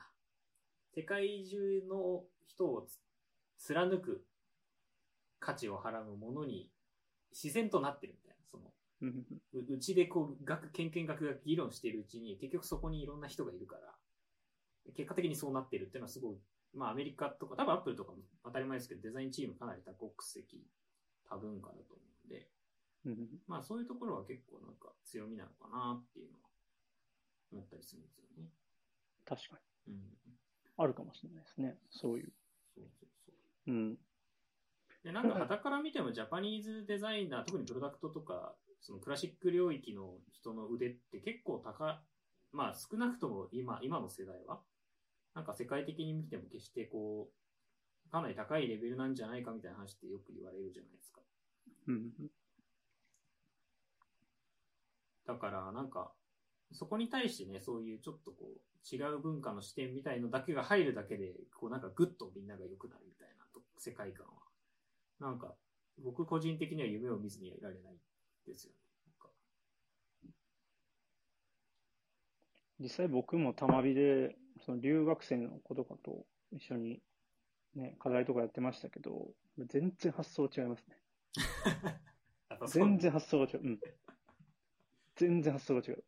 [0.95, 2.87] 世界中の人を
[3.57, 4.23] 貫く
[5.39, 6.69] 価値を払うものに
[7.31, 8.45] 自然となってるみたいな。
[8.45, 9.25] その、うん。
[9.53, 13.93] ううちでこう、学、研研学が議論しているうちに、結局そこにいろんな人がいるから、
[14.95, 16.37] 結果的にそうなってるっていうのはすごい、
[16.73, 20.65] まあアメリカとか、多分アップルとかも当たり前ですけど、デザインチームかなり多国籍、
[21.29, 22.49] 多文化だと思うんで、
[23.05, 23.27] うん。
[23.47, 26.49] まあそういうところは結構なんか強みなのかなっていうのは
[27.51, 28.49] 思ったりするんですよね。
[29.25, 29.93] 確かに。
[29.93, 30.01] うん。
[30.77, 31.77] あるかもしれないですね。
[31.91, 32.33] そういう。
[32.75, 33.31] そうそうそ
[33.67, 33.71] う。
[33.71, 33.97] うん。
[35.03, 42.01] で、なんか、旗から見てもジャパニーズデザイナー、特にプロダクトとか、そのクラシック領域の人の腕って結構高、
[42.51, 44.59] まあ少なくとも今、今の世代は、
[45.33, 47.29] なんか世界的に見ても決してこ
[48.07, 51.21] う、かなり高いレベルなんじゃないかみたいな話ってよく言われるじゃないですか。
[51.87, 52.11] うん。
[55.25, 56.11] だから、なんか、
[56.73, 64.33] そこに対してね、そういうちょっとこう、違う文化の視点みたいのだけが入るだけで、こうなんかグッとみんなが良くなるみたいなと世界観は。
[65.19, 65.55] なんか、
[66.03, 67.93] 僕個人的には夢を見ずにはいられない
[68.45, 68.77] ですよね。
[72.79, 77.01] 実際僕もたまびで、その留学生の子とかと一緒に
[77.75, 80.97] ね、課題とかやってましたけど、全然発想違いますね。
[82.67, 83.61] 全然発想が違う。
[83.63, 83.79] うん。
[85.15, 86.03] 全然発想が違う。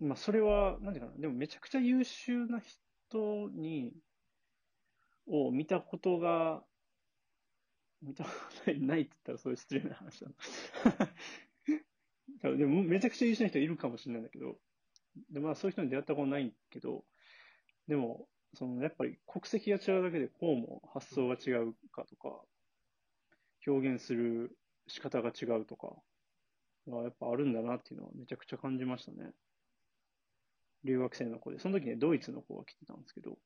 [0.00, 1.18] まあ、それは、なんていうかな。
[1.18, 3.92] でも、めちゃくちゃ優秀な人に、
[5.26, 6.64] を見たことが、
[8.02, 8.30] 見たこ
[8.64, 10.30] とないないって言ったら、そういう失礼な話だ
[12.42, 12.56] な。
[12.56, 14.58] でも、めちゃくちゃ優秀な人いるかもしれないんだけど、
[15.30, 17.04] で、まあ、そういう人に出会ったことないけど、
[17.88, 22.42] でも、その、やっぱり国籍が違うだけで、こうも発想が違うかとか、
[23.66, 25.96] 表現する仕方が違うとか、
[26.88, 29.32] がやっぱあるんだなっていうのはめちゃくちゃ感じましたね。
[30.84, 31.58] 留学生の子で。
[31.58, 33.38] その時ね、ドイツの子が来てたんですけど、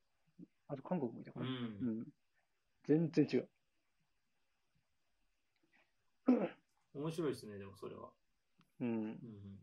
[0.69, 1.45] あと韓国もいたかう。
[1.45, 1.49] な。
[1.49, 2.07] うんん。
[2.87, 3.49] 全然違う。
[6.95, 8.11] 面白いですね、でもそれは。
[8.81, 8.89] うん。
[8.89, 9.59] うん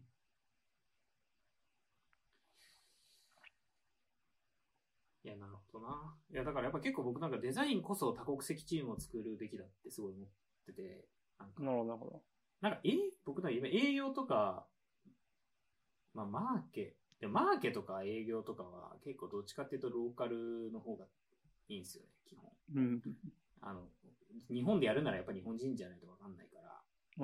[5.24, 6.16] いや、なるほどな。
[6.32, 10.28] いや、だからやっぱ結構僕なんかデザインこそ多国籍チームを作るべきだってすごい思っ
[10.66, 11.06] てて、
[11.40, 12.22] なんかなるほど、なるほど。
[12.62, 12.90] なんか、え
[13.26, 14.66] 僕の今営業とか、
[16.14, 21.06] まあ、マーケ、でもマーケとか営業とかは結構どっちかっていうとローカルの方が
[21.70, 22.52] いいんですよね、基本。
[22.76, 23.02] うん。
[23.62, 23.82] あの、
[24.50, 26.61] 日本でやるならやっぱ日本人じゃないとわかんないから、まあ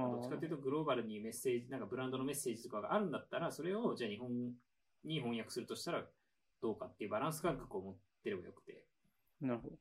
[0.03, 4.29] どっちかっていうとグローバルにメッセージ、なんかブランドのメッセージとかがあるんだったら、それをじゃあ日本
[5.03, 6.03] に翻訳するとしたら
[6.61, 8.83] どうかっていうバランス感覚を持ってればよくて。
[9.41, 9.75] なるほど。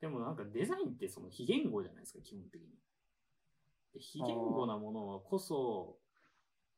[0.00, 2.68] でもなんかデザインってその非言語じゃないですか、基本的に。
[3.94, 5.98] で非言語なものこそ、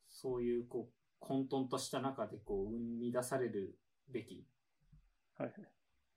[0.08, 3.78] そういうこう混沌とした中でこう生み出される
[4.10, 4.46] べき、
[5.38, 5.54] はいはい。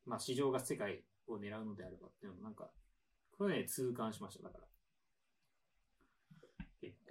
[0.05, 2.69] まあ市場が世界を狙うのであればっていうのをなんか、
[3.37, 4.63] これね、痛感しました、だから。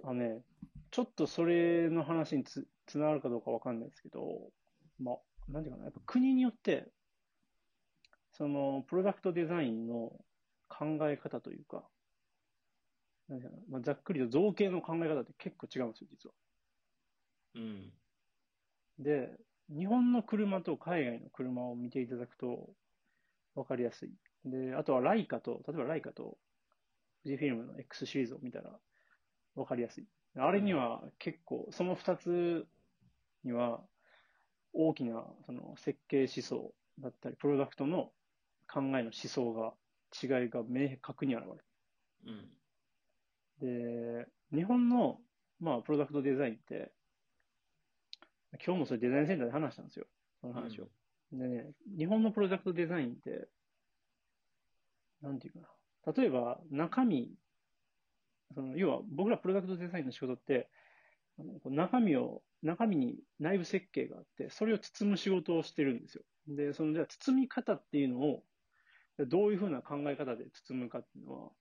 [0.07, 0.41] あのね、
[0.89, 4.21] ちょっとそれの話につ、つながるかどうかわかんないですけど、
[4.99, 5.17] まあ、
[5.51, 6.87] なんていうかな、やっぱ国によって、
[8.31, 10.13] その、プロダクトデザインの
[10.69, 11.83] 考え方というか、
[13.27, 16.33] なんていうかな、まあ、ざっくりと造形の考え方って結構違うんですよ、実は。
[17.55, 17.91] うん。
[18.99, 19.37] で、
[19.77, 22.69] 日本の車と海外の車を見ていただくと
[23.55, 24.13] 分かりやすい。
[24.45, 26.37] で、あとはライカと、例えばライカと
[27.25, 28.79] 富士フィルムの X シリーズを見たら
[29.57, 30.05] 分かりやすい。
[30.37, 32.67] あれには結構、その2つ
[33.43, 33.81] には
[34.73, 38.11] 大きなその設計思想だったり、プロダクトの
[38.71, 39.73] 考えの思想が、
[40.13, 41.65] 違いが明確に現れる。
[43.61, 44.21] うん。
[44.21, 45.19] で、日本の、
[45.59, 46.91] まあ、プロダクトデザインって、
[48.65, 50.05] 今日もそれデザインセンターで話したんですよ。
[50.39, 50.87] その話を。
[51.33, 53.49] でね、日本のプロダクトデザインって、
[55.21, 56.13] なんていうかな。
[56.13, 57.33] 例えば、中身、
[58.53, 60.69] その、要は僕らプロダクトデザインの仕事って、
[61.65, 66.23] 中身を、中身に内部設計があって、それを包む仕事をしてるんですよ。
[66.47, 68.43] で、その、じゃあ包み方っていうのを、
[69.27, 71.51] どういうふうな考え方で包むかっていうのは、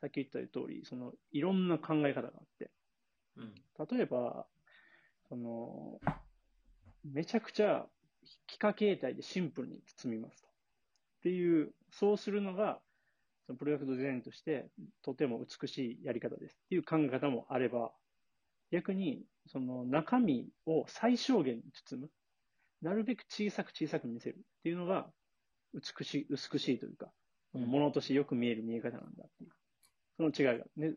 [0.00, 2.70] さっき言った通り、その、いろんな考え方があって、
[3.36, 3.54] うん。
[3.90, 4.46] 例えば、
[5.28, 6.00] その、
[7.04, 7.86] めちゃくちゃ
[8.48, 10.48] 幾何形態でシンプルに包みますと。
[10.48, 10.50] っ
[11.22, 12.80] ていう、そうするのが、
[13.46, 14.66] そのプロダクトデザインとして
[15.02, 17.92] とても美しいやり方ですっていう考え方もあれば、
[18.72, 22.10] 逆に、その中身を最小限に包む。
[22.82, 25.06] なるべく小さく小さく見せるっていうのが、
[25.74, 27.12] 美しい、美しいというか、
[27.52, 29.50] そのものとしてよく見える見え方なんだっていう。
[30.16, 30.64] その違いが。
[30.76, 30.94] で、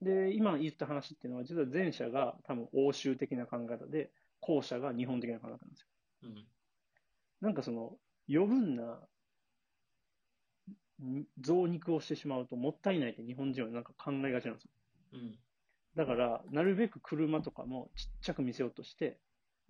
[0.00, 5.86] で、今言った話っていうのは、実は前者が多分欧州的な考え方で、後者が日本的な考え方なんですよ。
[6.22, 6.46] うん。
[7.40, 7.96] なんかその、
[8.28, 9.08] 余分なん
[11.40, 14.70] 増肉をしてしまうともったいないって日本人はなんか考えがちなんですよ。
[15.14, 15.38] うん。
[15.96, 19.18] だから、なるべく車とかもちっちゃく見せようとして、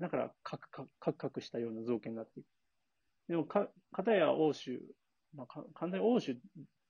[0.01, 2.47] だからカクカクカクカクしたような造形になっていく。
[3.29, 4.81] でもか、片や欧州、
[5.35, 6.37] まあ、か完全に欧州っ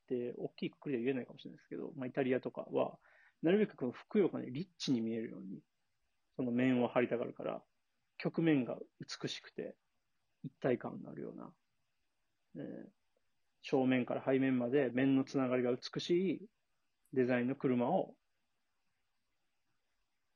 [0.09, 2.99] て大きいくくりでは言えないかもしれないですけど、まあ、イタリアとかは、
[3.43, 5.61] なるべくこのふくよかにリッチに見えるように、
[6.37, 7.63] その面を張りたがるから、
[8.19, 9.77] 曲面が美しくて、
[10.45, 11.51] 一体感のあるような、
[12.57, 13.06] えー
[13.69, 16.41] 正面から背面まで面のつながりが美しい
[17.13, 18.15] デザインの車を、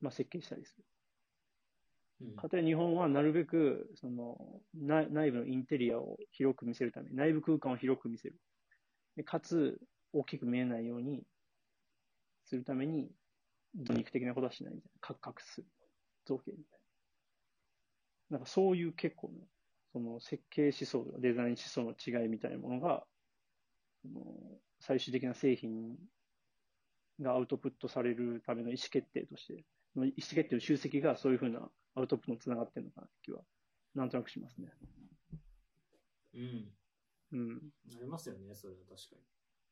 [0.00, 0.74] まあ、設計したりす
[2.20, 2.26] る。
[2.28, 2.36] うん。
[2.36, 4.36] かたや日本はなるべく、その、
[4.74, 8.34] 内内部のインテリアを広く見せるため、内部空間を広く見せる。
[9.16, 9.78] でかつ、
[10.12, 11.22] 大きく見えないように
[12.46, 13.12] するために、
[13.76, 14.98] ド肉的なことはしないみたいな。
[15.00, 15.68] カクカクする。
[16.26, 16.80] 造形みたい
[18.30, 18.38] な。
[18.38, 19.46] なんかそういう結構ね、
[19.92, 23.04] その設計思想デザイン思想の違いみたいなものが、
[24.02, 24.24] その
[24.80, 25.96] 最終的な製品
[27.20, 33.40] がアウトプットされるための意思決定として、その意思決定の集積がそういうふうなアウトプットにつながってるのかなって気は、
[33.94, 34.72] なんとなくしますね。
[36.34, 36.72] うん。
[37.32, 37.72] うん。
[37.96, 39.16] ありますよね、それは確か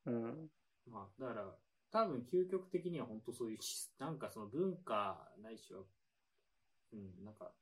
[0.07, 0.15] に。
[0.15, 0.51] うん。
[0.91, 1.55] まあ、だから、
[1.91, 5.81] 多分究極的には本当そういうし、なんかその文化ないしは、
[6.93, 7.53] うん、なんか、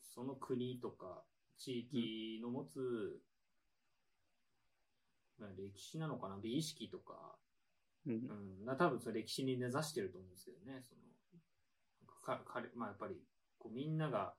[0.00, 1.22] その国とか
[1.56, 3.27] 地域の持つ、まあ
[5.56, 7.36] 歴史なのかな、美意識とか、
[8.06, 8.12] うん。
[8.14, 8.62] う。
[8.62, 11.00] ん、な多分それ歴史に根ざしてると思うんですけどね、その、
[12.22, 13.16] か、彼、まあやっぱり、
[13.58, 14.34] こうみんなが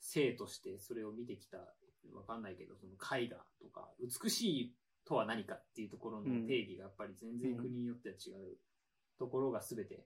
[0.00, 1.58] 生としてそれを見てきた、
[2.12, 4.74] わかんないけど、その絵画とか、美しい
[5.04, 8.58] とは何かっていうところの定義がやっぱり全然国によっては違う
[9.18, 10.04] ところが全て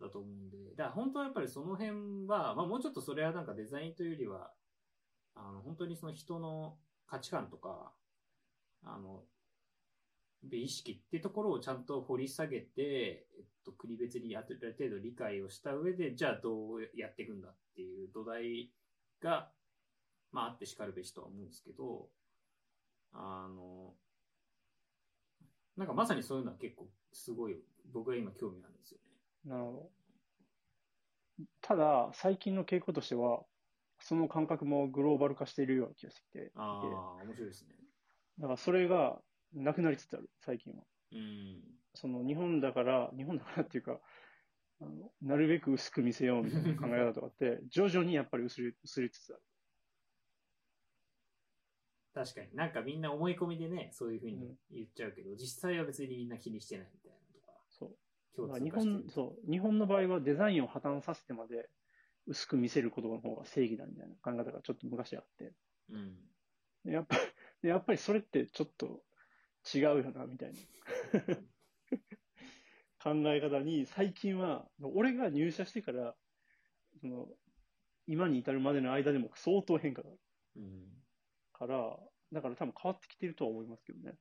[0.00, 4.52] だと思うんで、だから本当はやっぱりその辺は、まあもうちょっとそれはなんかデザインというよりは、
[5.34, 7.92] あの、本当にその人の価値観とか、
[8.82, 9.24] あの、
[10.50, 18.70] 美意識ってところをちゃんと掘り下げて、えっと、国別にある程度理解をした上で、じゃあどうやっていくんだっていう土台
[19.22, 19.50] が、
[20.32, 22.08] まああって叱るべしとは思うんですけど、
[23.12, 23.94] あの、
[25.76, 27.56] なんかまさにそういうのは結構すごい
[27.92, 29.50] 僕が今興味あるんですよね。
[29.50, 29.90] なるほど。
[31.60, 33.44] ただ、最近の傾向としては、
[33.98, 37.74] その感覚もグローバル化しているような気がしてきて、ああ、面白いですね。
[38.38, 39.20] だからそれが
[39.54, 40.82] なくなりつつある、最近は。
[41.12, 41.62] うん。
[41.94, 44.00] その日本だから、日本だからっていうか、
[44.80, 49.42] あのなるべく薄く見せようみたいな考え方とかって、 徐々にやっぱり薄れ薄れつつある。
[52.12, 52.54] 確かに。
[52.54, 57.96] なんかみんな思い込みでね、そういうふうに言っちゃうけど、実際は別にみんな気にしてないみたいなのとか、そう。
[58.36, 61.68] 共通化してる本、そう、日本の場合はデザインを破綻させてまで
[62.26, 65.52] 薄く見せることの方が正義だみたいな考え方がちょっと昔あって、
[65.90, 66.16] うん。
[66.84, 67.16] でやっぱ
[67.62, 69.02] でやっぱりそれってちょっと
[69.72, 70.58] 違うよな、みたいな
[73.02, 76.16] 考え方に最近は、俺が入社してから、
[77.00, 77.28] その、
[78.06, 80.20] 今に至るまでの間でも相当変化がある
[80.56, 81.04] うん。
[81.52, 81.98] から、
[82.32, 84.18] だから多分変わってきてるとは思いますけどね。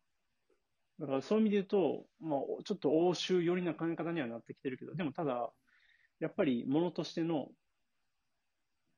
[0.99, 5.51] だからそういう意味で言うと、まあ、ちょっと欧州寄りな考え方にはなってきてるけど、でもただ、
[6.19, 7.51] やっぱり物としての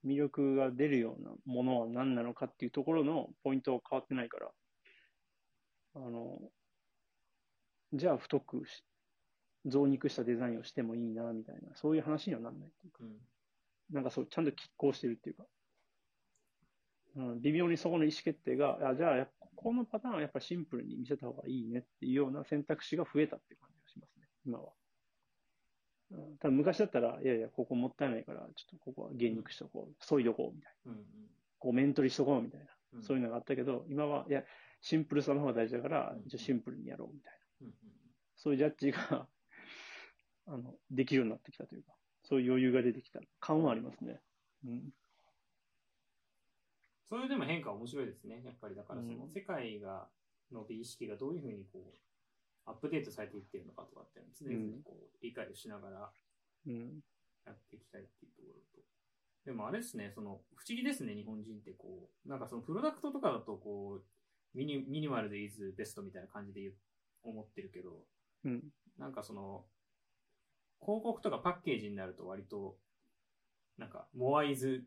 [0.06, 4.52] 魅力が出るようなものは何なのかっていうところのポイントは変わってないから、
[5.96, 6.40] あの、
[7.94, 8.84] じゃあ太くし、
[9.66, 13.18] 増肉したデザインをしてもいいな、みたいな、そういう話にはなんないっていうか、うん。
[13.92, 15.46] なんかそう、ちゃんと拮抗してるっていうか、
[17.16, 24.74] うん、微妙にそこの意思決定が、あじゃあこのパターンはやっぱシンプルに見せた方がいいねっていうような選択肢が増えたっていう感じがしますね、今は。
[26.12, 31.06] うん、多分昔だったら、いやいや、ここもったいないから、ちょっとここは減肉しとこう、削いどこうみたいな、うん。
[31.58, 32.75] こう面取りしとこうみたいな、うん。
[33.02, 34.44] そういうのがあったけど、今は、いや、
[34.82, 37.74] シンプルさの方が大事だからうん、じゃあシンプルにやろうみたいな、うん。
[38.36, 39.28] そういうジャッジが、
[40.48, 44.22] あの、できるようになってきたというか、そういう余裕が出てきた感はありますね。
[44.66, 44.94] うん。
[47.10, 48.44] それでも変化は面白いですね。
[48.44, 50.10] やっぱりだからそのうん世界が、
[50.52, 51.98] の美意識がどういうふうにこう、
[52.66, 56.12] アップデートされていってるのかとかって常々こう、理解をしながら
[56.68, 57.02] うん。
[57.46, 58.95] やっていきたいっていうところと。
[59.46, 66.72] でもあれですね、その、不思議ですね、日本人ってこう、なんかそのプロダクトとかだとこう、ミニミニマルでイズベストみたいな感じで
[67.24, 68.04] 思ってるけど、
[68.44, 68.64] うん。
[68.98, 69.66] なんかその、
[70.82, 72.78] 広告とかパッケージになると割と、
[73.78, 74.84] なんか、モアイズ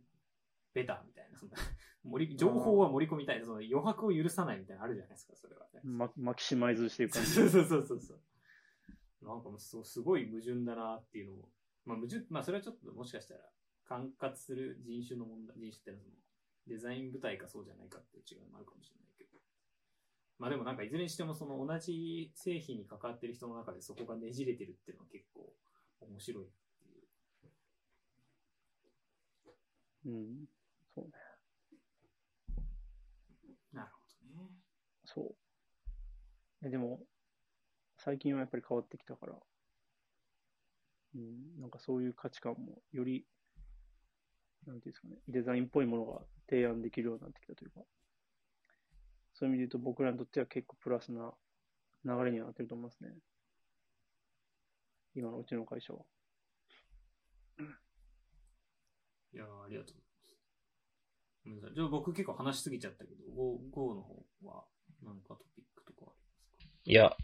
[0.74, 1.52] ベターみたいな、その
[2.02, 5.80] 盛り情報は盛り込みたい、その余白を許さないみたいなのあるじゃないですか、それは、ね。
[5.84, 7.30] ママキシマイズしていく感じ。
[7.34, 8.20] そうそうそうそう。
[9.22, 11.48] なんかもうそうすごい矛盾だなっていうのを、
[11.84, 13.50] まあ矛盾、まあそれはちょっともしかしたら、
[13.88, 16.16] 管轄する人種の問題、人種ってのはその、
[16.66, 19.30] デザイン部隊かそうじゃないかっていう違いもあるかもしれないけど。
[20.38, 25.52] まあでもなんかいずれにしてもその同じ製品に関わってる人の中でそこがねじれてるっていうのは結構
[26.00, 26.84] 面白いって
[30.08, 30.10] いう。
[30.10, 30.46] うん。
[30.94, 31.12] そうね。
[33.72, 33.98] なるほ
[34.36, 34.50] どね。
[35.04, 35.34] そう。
[36.66, 37.00] えでも、
[37.96, 39.34] 最近はやっぱり変わってきたから、
[41.14, 43.24] うん、なんかそういう価値観もより、
[44.68, 47.80] なんていうんですかね、デザインっぽいものが提案できるようになってきたというか、
[49.32, 51.32] そういう意味で言うと僕らにとっては結構プラスな
[52.04, 53.10] 流れにはなってると思いますね。
[55.14, 56.00] 今のうちの会社は。
[59.32, 60.18] いやーありがとうございます。
[61.44, 61.74] ごめんなさい。
[61.74, 64.64] じゃあ僕結構話しすぎちゃったけど、Go, Go の方は
[65.02, 66.14] 何かトピックとかあ
[66.60, 66.82] りますか？
[66.84, 67.16] いや、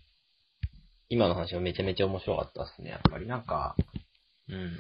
[1.10, 3.26] 今の話はめちゃめちゃ面白かったですね、やっぱり。
[3.26, 3.76] なんか、
[4.48, 4.70] うん。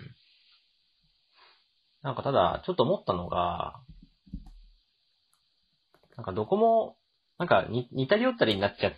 [2.04, 3.80] なんかただ、ちょっと思ったのが、
[6.16, 6.96] なんかどこも、
[7.38, 8.96] なんか似似たり寄ったりになっちゃっっ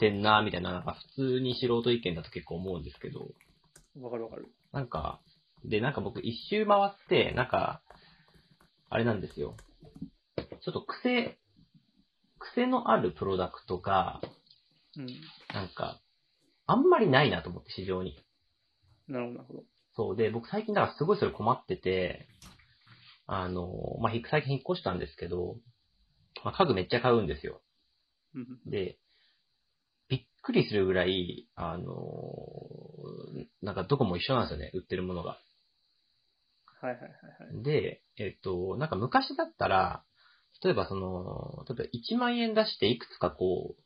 [0.00, 3.28] てんな、みたいな、なんか普通に素人意見だと結構思うんですけど、
[4.00, 4.48] わかるわかる。
[4.72, 5.20] なんか、
[5.62, 7.82] で、なんか僕一周回って、なんか、
[8.88, 9.56] あれなんですよ。
[10.36, 11.38] ちょっと癖、
[12.38, 14.22] 癖のあるプロダクトが、
[14.96, 15.06] うん。
[15.52, 16.00] なんか、
[16.66, 18.16] あんまりないなと思って、市場に。
[19.06, 19.64] なるほど、なるほど。
[19.94, 20.16] そう。
[20.16, 22.26] で、僕最近だからすごいそれ困ってて、
[23.26, 23.70] あの、
[24.00, 25.56] まあ、ひ最近引っ越したんですけど、
[26.44, 27.60] まあ、家具めっちゃ買うんですよ。
[28.34, 28.98] うんで、
[30.08, 31.94] びっくりするぐらい、あの、
[33.62, 35.38] なんかどこも一緒なんですよね、売ってるものが。
[36.80, 37.10] はいはいはい
[37.54, 37.62] はい。
[37.62, 40.04] で、えっと、なんか昔だったら、
[40.62, 43.82] 例えばその、例えば1万円出していくつかこう、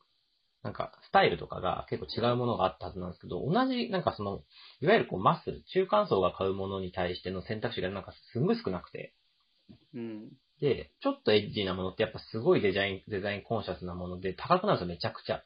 [0.65, 4.41] なんかスタイルとかが結構違うものがあったはずなんですけど、同じ、なんかその、
[4.81, 9.13] いわゆるこうマス、中間層が買うものに対しての選択肢がなんかすんごい少なくて、
[9.93, 10.29] うん。
[10.59, 15.43] で、ちょっとエッジなものってやっぱすごいデザイン、デザインコンシャスなもので高くなるんですよ、めちゃくちゃ。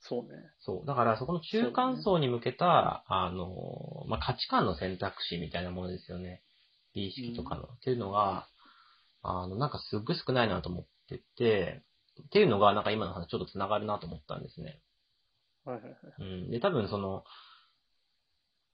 [0.00, 0.30] そうね。
[0.60, 0.86] そう。
[0.86, 6.42] だからそこの中間層に向けた、あの、まあ、価値観の選択肢みたいなものですよね。
[6.94, 7.64] 美意識とかの。
[7.64, 8.48] っていうのが、
[9.22, 11.82] あの、なんかすっごい少ないなと思ってて、
[12.20, 14.80] っていうのが、なんか今の話ちょっと繋がるなと思ったんですね。
[15.64, 15.96] はいはいはい。
[16.18, 16.50] うん。
[16.50, 17.24] で、多分その、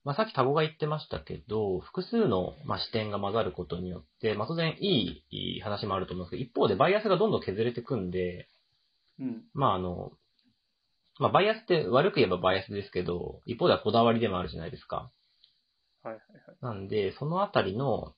[0.04, 8.48] まあ、さっきタゴが言ってましたけど、複数の、まあ、視点が混ざることによって、まあ、当然いい話もあると思うんですけど、一方でバイアスがどんどん削れていくんで、
[9.18, 9.42] うん。
[9.52, 10.12] まああの、
[11.18, 15.10] まあバイアスって悪く言えばバイアスですけど、一方ではこだわりでもあるじゃないですか。
[16.02, 16.16] はいはい
[16.46, 16.56] はい。
[16.62, 18.14] なんで、そのあたりの、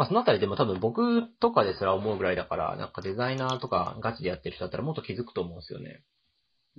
[0.00, 6.02] まあそのあたりでも多分僕とかですら思うぐらいだから、なんかデザイナーとかガチでやってる人だったらもっと気づくと思うんですよね。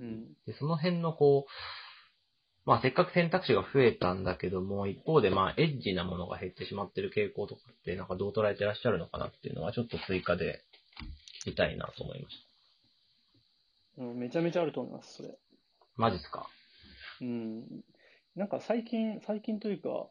[0.00, 0.24] うん。
[0.44, 1.50] で、その辺のこう、
[2.68, 10.64] まあせっかく選択肢が増えたんだけども、一方でまあエッジなものが減ってしまってる傾向とかってなんかどう捉えてらっしゃるのかなっていうのはちょっと追加で
[11.46, 12.34] 聞きたいなと思いまし
[13.98, 15.28] うん、めちゃめちゃあると思います、それ。
[15.28, 15.36] た。
[15.94, 16.48] マジっすか？
[17.20, 17.84] うん。
[18.34, 20.08] なんか最近、最近というか、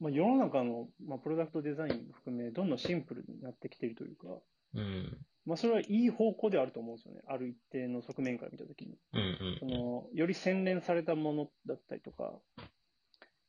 [0.00, 4.28] まあ、世の中の、まあ、プロダクトデザインも含め、どんどんシンプルになってきているというか、
[4.74, 5.18] うん。
[5.46, 7.20] まあ、それはいい方向ではあると思うんですよね。
[7.28, 8.98] ある一定の側面から見たときに。
[9.14, 12.34] うんうんその、より洗練されたものだったりとか、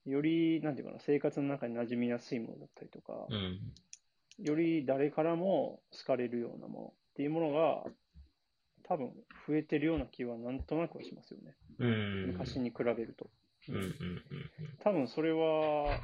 [0.05, 3.59] より、なんていうかな、生活の中に馴染みやすいものだったりとか、うん。
[4.39, 7.83] より誰からも好かれるようなものっていうものが、
[8.83, 9.11] 多分
[9.47, 11.55] 増えてるような気はなんとなくはしますよね。
[11.79, 12.27] うん。
[12.27, 13.29] 昔に比べると。
[13.69, 14.21] うんうんうん
[14.79, 15.99] 多分それは、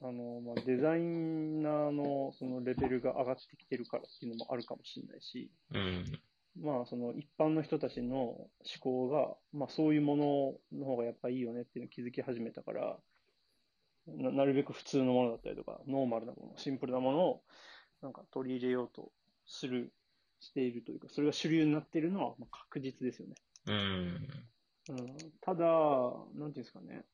[0.00, 6.18] あの、まあ、デザイナーのそのレベルが上がってきてるからっていうのもあるかもしれないし、うん。
[6.60, 8.48] まあ、その一般の人たちの思
[8.80, 10.16] 考が、まあ、そういうも
[10.72, 12.96] のの方がやっぱいいよねっていうのを気づき始めたから、
[14.06, 17.42] ななるべく普通のものだったりとか、ノーマルなもの、シンプルなものを、
[18.02, 19.12] なんか取り入れようと
[19.46, 19.92] する、
[20.40, 23.34] しているというか、それが主流になっているのはまあ確実ですよね。
[23.66, 24.28] うん。
[24.88, 27.04] うん、ただ、なんていうんですかね。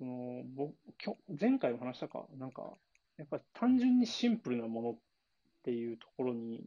[0.00, 0.74] その、僕、
[1.04, 2.72] 今日、前回も話したか、なんか、
[3.18, 4.94] やっぱり単純にシンプルなものっ
[5.62, 6.64] ていうところに、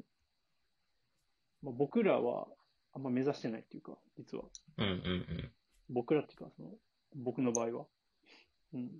[1.64, 2.46] まあ、僕らは
[2.94, 4.44] あんま目指してないっていうか、実は。
[4.78, 5.52] うんうん
[5.90, 6.70] 僕らっていうか、その、
[7.16, 7.86] 僕の場合は。
[8.74, 8.92] うん。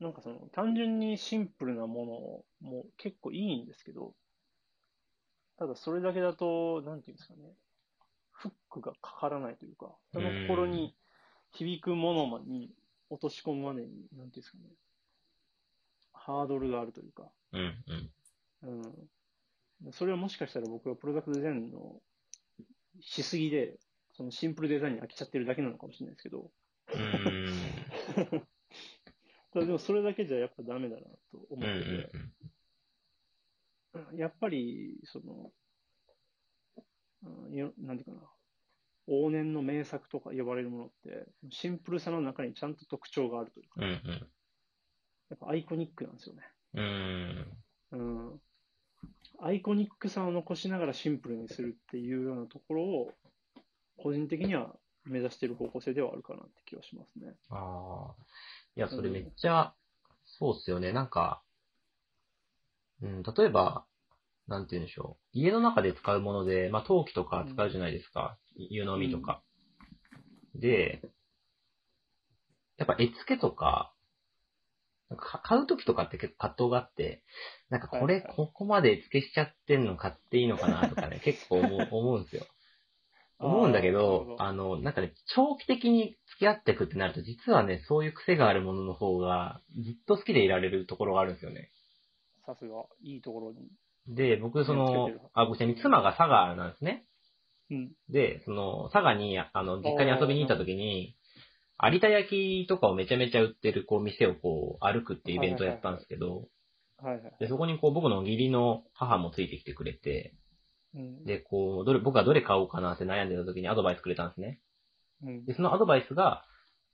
[0.00, 4.12] なんかその、単純にシンプルなものも結構いいんですけど、
[5.56, 7.54] ただそれだけだと、なんていうんですかね、
[8.32, 10.94] フックがかからないというか、人の心に
[11.52, 12.70] 響くものに
[13.10, 14.64] 落とし込むまでに、なんていうんですかね、
[16.12, 17.84] ハードルがあるというか、うん。
[18.62, 18.82] うん。
[19.84, 19.92] うん。
[19.92, 22.02] それはもしかしたら僕はプロダクトデザインの
[23.00, 23.78] しすぎで、
[24.16, 26.50] そのシンプルデザインに飽きちゃってるだけなのかもしれないですけど、
[29.54, 32.10] でもそれだけじゃやっぱダメだなと思うんうって
[34.02, 35.52] て、やっぱり、その、
[37.22, 38.30] うんよなんていうかな、
[39.08, 44.28] 往年の名作とか呼ばれるものって、シンプルさの中にちゃんと特徴があるというか、うんうん。
[45.30, 46.42] やっぱアイコニックなんですよね。
[46.74, 47.58] うん。
[47.92, 47.96] う
[48.32, 48.40] ん。
[49.40, 53.12] アイコニックさを残しながらシンプルにするっていうようなところを、
[53.96, 57.34] 個人的には目指している方向性ではあるかなって気はしますね。
[57.50, 58.22] ああ。
[58.76, 59.74] いや、それめっちゃ、
[60.24, 60.92] そうっすよね。
[60.92, 61.42] なんか、
[63.02, 63.84] うん、例えば、
[64.48, 65.38] なんて言うんでしょう。
[65.38, 68.38] 家の中で使うもので、まあ、陶器とか使うじゃないですか。
[68.58, 69.42] 湯飲みとか。
[70.54, 71.00] で、
[72.76, 73.92] やっぱ絵付けとか、
[75.10, 77.22] なんか買うときとかって結構葛藤があって、
[77.70, 82.46] なんかこれ、はいはいここまで絵付けしちゃってんの買っていいのかなとかね、 結構思う思うんですよ。
[83.40, 91.70] 思うんだけどあの、なんかね、長期的に付き合っていくってなると、実はね、そういう癖があるものの方が、ずっと好きでいられるところがあるんですよね。
[92.44, 93.70] さすが、いいところに。
[94.08, 97.06] で、僕、そつのあ、僕、ちなみに妻が佐賀なんですね。
[97.70, 97.92] うん。
[98.08, 101.16] で、その、佐賀に、あの、実家に遊びに行った時に、
[101.80, 106.48] 有田焼きとかをめちゃめちゃ売ってる、こう、店をこう、歩くっていうイベントをやったんですけど、
[106.96, 107.32] はいはい。
[107.38, 110.34] で、そこにこう、僕の義理の母もついてきてくれて、
[110.94, 111.24] うん。
[111.24, 114.60] で、こう、どれ、僕はどれ買おうかなって悩んでた時にアドバイスくれたんですね。
[115.22, 116.44] うんで、そのアドバイスが、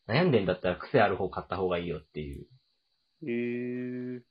[0.07, 2.47] 悩んでんだったら癖ある方買った方がいいよっていう
[3.27, 4.23] ええ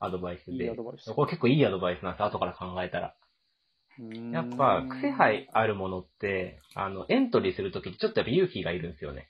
[0.00, 0.64] アドバイスで。
[0.64, 3.14] いいアドバイスこれ結構いいアドバイスなんです、後から考えたら。
[4.00, 4.32] ー。
[4.32, 9.28] やっぱ、癖配あるものって、あの、エントリーするときにちょっとやっぱ勇気がいるんですよね。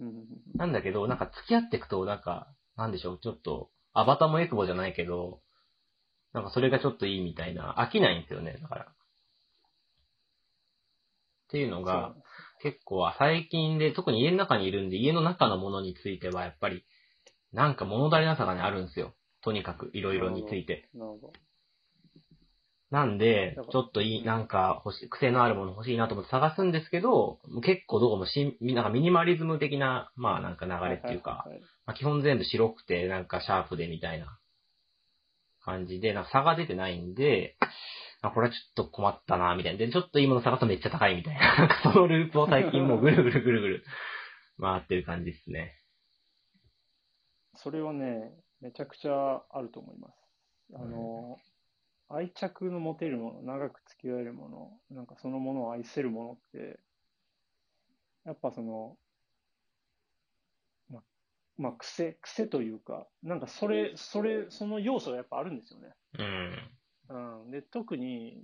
[0.00, 0.24] うん。
[0.54, 5.40] なんだけど、なんか付き合っていくと、なんか、なんでしょう、ちょっと、アバターもエクボじゃないけど、
[6.32, 8.84] なんかそれがちょっといいみたいな、飽きないんですよね、だから。
[8.84, 8.88] っ
[11.48, 12.14] ていうのが、
[12.62, 16.84] 結構最近で、特に家の中にいるんで、家の中のものについてはやっぱり、
[17.52, 19.14] なんか物足りなさがね、あるんですよ。
[19.42, 20.88] とにかく、いろいろについて。
[20.92, 21.32] なるほど。
[22.96, 34.38] なんでちょっといい、なんか欲しい、癖のあるもの欲しいなと思って探すんですけど、結構どこもしん、なんかミニマリズム的な、まあなんか流れっていうか、はいはいはいまあ、基本全部白くて、なんかシャープでみたいな
[35.62, 37.58] 感じで、なんか差が出てないんで、
[38.22, 39.78] あこれはちょっと困ったな、みたいな。
[39.78, 41.54] で、ちょっといいもの探すとめっちゃ高いみたいな。
[41.54, 43.84] なんかそのループを最近もう ぐるぐるぐるぐる
[44.58, 45.74] 回ってる感じですね。
[47.56, 48.32] それはね、
[48.62, 50.14] めちゃくちゃあると思います。
[50.74, 51.36] あの、
[52.08, 56.80] 愛着の持てるもの、長く付き合えるもの、なんかそのものを愛せるものって、
[58.24, 58.96] やっぱその、
[60.90, 61.02] ま、
[61.56, 65.94] まあ、癖、癖というか、なんかそれ、それ、その要素がやっぱあるんですよね。
[66.18, 66.78] うん。
[67.08, 67.50] うん。
[67.50, 68.42] で、特に、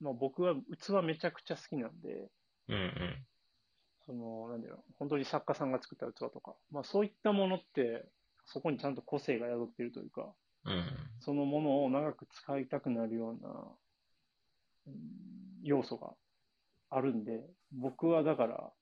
[0.00, 2.30] まあ僕は器めちゃくちゃ好きなんで、
[2.68, 3.26] うんうん。
[4.06, 8.04] その、なんだろう、本当に作家さんが作った器とか、まあそういったものって、
[8.44, 10.34] そこにちゃんと個性が宿っているというか、
[10.64, 10.84] うん。
[11.20, 13.50] そのものを長く使いたくなるような、
[14.86, 14.94] うん
[15.62, 16.10] 要素が
[16.90, 17.40] あるんで、
[17.72, 18.72] 僕はだから、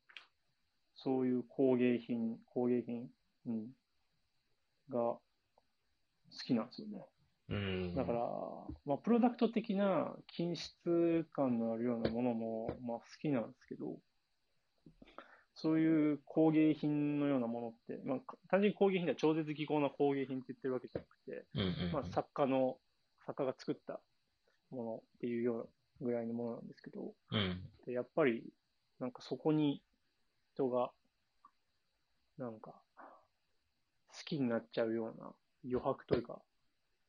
[0.97, 3.07] そういう工芸品、工芸品、
[3.47, 3.67] うん、
[4.91, 5.21] が好
[6.45, 7.05] きなんですよね。
[7.51, 7.95] うん。
[7.95, 8.21] だから、
[8.85, 13.97] まあ、プロダクト的な均質感のあるようなものも、まあ、好きなんですけど、
[15.61, 21.93] そういう工芸品のようなものって、まあ、単純に工芸品では超絶技巧な工芸品って言ってるわけじゃなくて、うんうん。
[21.93, 22.79] まあ、作家の、
[23.27, 24.01] 作家が作った
[24.71, 27.61] ものっていうようなぐらいのものなんですけど、うん。
[27.87, 28.43] でやっぱり、
[29.01, 29.83] なんかそこに
[30.55, 30.91] 人が、
[32.39, 33.05] なんか、好
[34.25, 35.33] きになっちゃうような
[35.65, 36.41] 余白というか、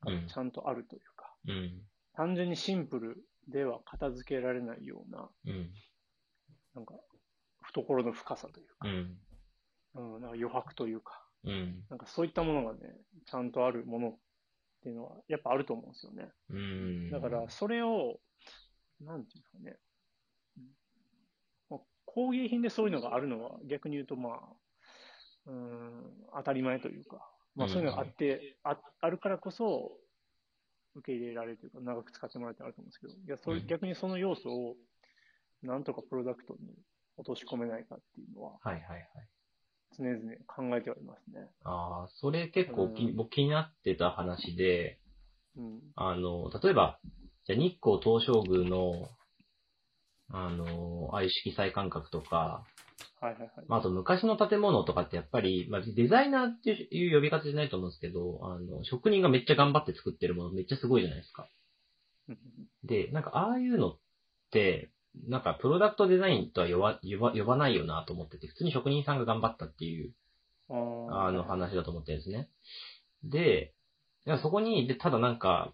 [0.06, 1.82] うんちゃんとあるというか、うん。
[2.16, 5.72] 単純にシンプルでは片付けられないような、うん。
[6.76, 6.96] なんか、
[7.62, 9.18] 懐の深さというか、うん。
[10.16, 11.84] うん、なんか余白というか、うん。
[11.90, 12.80] なんかそういったものがね、
[13.26, 14.18] ちゃんとあるものっ
[14.84, 16.30] ていうのは、やっぱあると思うんですよね。
[16.50, 17.12] うん。
[17.12, 18.20] だから、それを、
[19.00, 19.78] なんていうんですかね、
[21.70, 24.40] まあ工芸品でそういうのがあるのは、逆に言うと、まあ、
[25.48, 29.98] うん、当たり前というか、まあそういうのがあって、ああるからこそ、
[30.96, 34.76] 受け入れられるというか、長く使ってもらえてあると思うんですけど、いや、それうん逆にその要素を、
[35.64, 36.74] なんとかプロダクトに
[37.22, 39.08] 落とし込めないかっていうのは、はいはいはい。
[39.96, 41.48] 常々考えてはいますね。
[41.64, 45.00] ああ、それ結構き、うん僕気になってた話で、
[45.56, 45.82] うん。
[45.96, 47.00] あの、例えば、
[47.46, 49.08] じゃあ日光東照宮の、
[50.30, 52.66] あの、ああいう色彩感覚とか、
[53.20, 53.52] はいはいはい。
[53.68, 61.48] まあ、あと昔の建物とかってやっぱり、まあ、デザイナーっていう呼び方じゃないと思うんですけど、あの、職人がめっちゃ頑張って作ってるものめっちゃすごいじゃないですか。
[62.30, 62.38] うん
[62.84, 63.98] で、なんかああいうのっ
[64.52, 64.90] て、
[65.28, 70.14] なんかプロダクトデザインとは呼ば呼ば呼ばないよなと思ってて、普通に職人さんが頑張ったっていう
[70.70, 72.50] あの話だと思ってるんですね。
[73.24, 73.74] で、
[74.42, 75.74] そこに、で、ただなんか、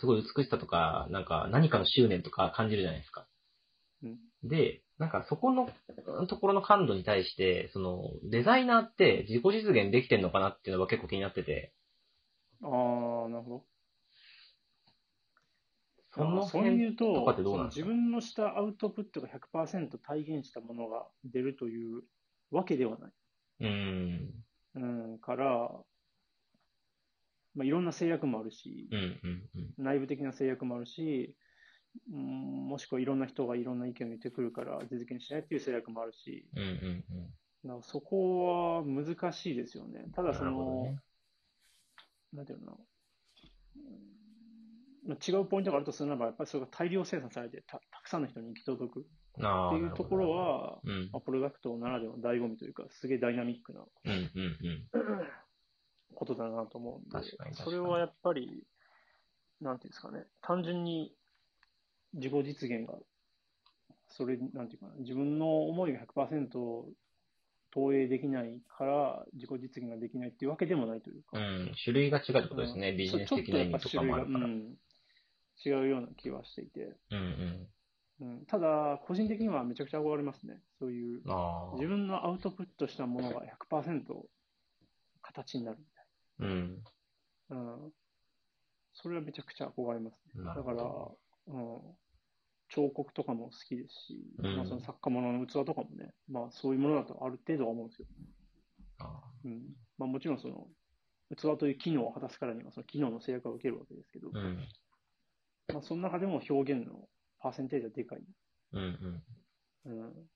[0.00, 3.26] すごい美しさとか、なんか何かの執念とか感じるじゃないですか。
[4.02, 5.68] うんで、なんかそこの
[6.28, 11.72] ところの感度に対して、そのデザイナーって自己実現できてんのかなっていうのが結構気になってて、
[12.62, 13.64] ああ、なるほど。
[16.10, 17.86] そのそういうと、とかってどうなんですか？
[17.86, 22.02] 自分のしたアウトプットが100%体現したものが出るという
[22.50, 23.12] わけではない。
[23.60, 24.44] うーん、
[24.74, 25.70] うん、から、
[27.54, 29.84] まあ、いろんな制約もあるしう、ん、うん、うん。
[29.84, 31.36] 内部的な制約もあるし、
[32.12, 37.82] うん、もしくはいろんな人がいろんな意見を言ってくるから実現しないっていう制約もあるし、うん、うん、うん。
[37.82, 40.06] そこは難しいですよね。
[40.14, 40.98] ただその、ね。
[42.32, 42.78] なんていうの？
[45.16, 54.88] 違うポイントがあるとするならば、やっぱりそれが大量生産されてた、たくさんの人に行き届くっていうところ、は、うんまあ、プロダクトならではの醍醐味というか、すげえダイナミックなうん、うん、うん。
[56.14, 58.64] ことだなと思うんでそれはやっぱり、
[59.60, 61.14] なんていうんですかね、単純に
[62.14, 62.98] 自己実現が、
[64.10, 66.84] それ、なんていうかな、自分の思いが100%
[67.70, 71.38] 投影できないから自己実現ができないっていうわけでもないというか。
[71.38, 71.72] うん。
[71.82, 72.92] 種類が違うってことですね。
[72.92, 74.46] ビジネス的な意味とかもあるから。
[75.64, 76.96] 違うような気はしていて。
[77.10, 77.68] うん
[78.20, 80.60] うん、ただ、個人的にはめちゃくちゃ憧れますね。
[80.80, 81.22] そういう。
[81.74, 84.02] 自分のアウトプットしたものが100%
[85.22, 85.78] 形になる
[86.38, 86.82] みうん。
[87.48, 87.64] たいな。
[87.64, 87.92] うん。
[88.92, 90.44] それはめちゃくちゃ憧れますね。
[90.44, 90.82] だから
[91.50, 91.80] うん、
[92.68, 98.08] 彫刻とかも好きですし、うんまあ、その作家物の器とかもね、まあそういうものだとある程度は思うんですよ。
[98.98, 99.62] あうん。
[99.96, 100.66] まあもちろんその、
[101.36, 104.68] 器という機能を果たすからにはその機能の制約を受けるわけですけど、ーうん。
[105.72, 107.08] まあその中でも表現の
[107.40, 108.20] パーセンテージはでかい。
[108.72, 109.22] うん
[109.86, 109.92] うん。
[109.92, 110.28] うん。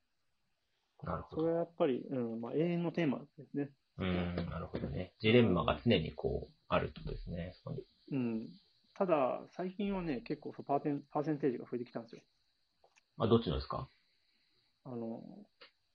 [1.03, 1.43] なるほど。
[1.43, 3.70] それはやっぱり、うん、まあ永遠のテーマですね。
[3.99, 4.37] うん。
[4.51, 5.12] なるほどね。
[5.18, 7.53] ジレンマが常にこう、あるってことですね。
[7.57, 7.83] そこに。
[8.12, 8.49] うん。
[8.95, 12.22] ただ、最近はね、結構そうパーテンパーセンテージが増えてきたんですよ。
[13.18, 13.89] あ、どっちのですか？
[14.85, 15.22] あの、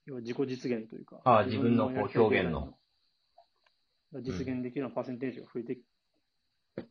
[0.05, 1.21] 要は自己実現というか。
[1.25, 2.73] あ自分のこう表現の
[4.13, 5.81] 実現できるようなパーセンテージが増えて、う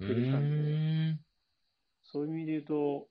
[0.01, 1.26] 出てきたんで。
[2.13, 3.09] そういう意味で言うと、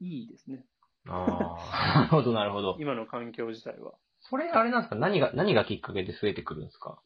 [0.00, 0.64] いいですね。
[1.08, 1.98] ああ。
[1.98, 2.76] なるほど、なるほど。
[2.80, 3.92] 今の環境自体は。
[4.20, 4.96] それ、あれなんですか？
[4.96, 7.02] 何が、何がきっかけで増えてくるんですか？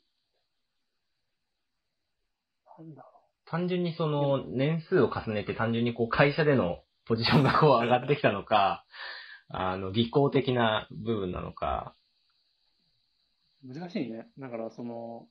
[2.78, 3.09] なんだろ
[3.47, 8.84] 単純にその、年数を重ねて単純にこう、会社でのポジションがこう上がってきたのか、
[9.49, 11.95] あの、技巧的な部分なのか。
[13.64, 13.72] う。
[13.74, 14.28] 難しいね。
[14.39, 15.28] だから、その、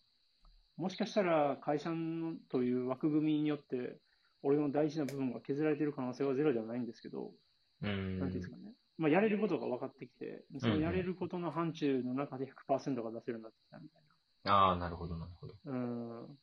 [0.77, 3.99] もしかしたら会社のという枠組みによって、
[4.45, 7.31] 俺の大事な部分が削られている可能性はゼロではないんですけど、
[7.81, 8.19] うーん。
[8.19, 8.73] なんていうんですかね。
[8.97, 14.01] まあ、やれることが分かってきて、そのやれることの範疇の中で100%が出せるようになってきたみたい
[14.45, 15.55] ああ、なるほど、なるほど。
[15.65, 15.71] な。
[15.71, 16.39] うん。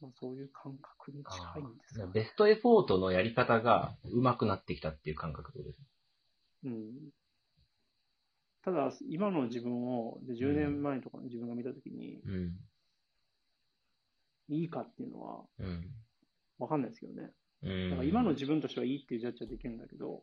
[0.00, 2.12] まあ、そういう感覚に近いんですかね。
[2.14, 5.76] ベストエフォートのやり方が上手くなってきたっていう感覚です。
[6.64, 6.92] うん。
[8.62, 12.56] ただ、今の自分を、で10年前とかの自分が見たときに、うん。
[14.50, 15.90] いいかっていうのはうん。
[16.60, 17.30] 分かんないですけどね。
[17.62, 17.90] うん。
[17.90, 20.22] だから今の自分としてはいいっていうジャッジはできるんだけど、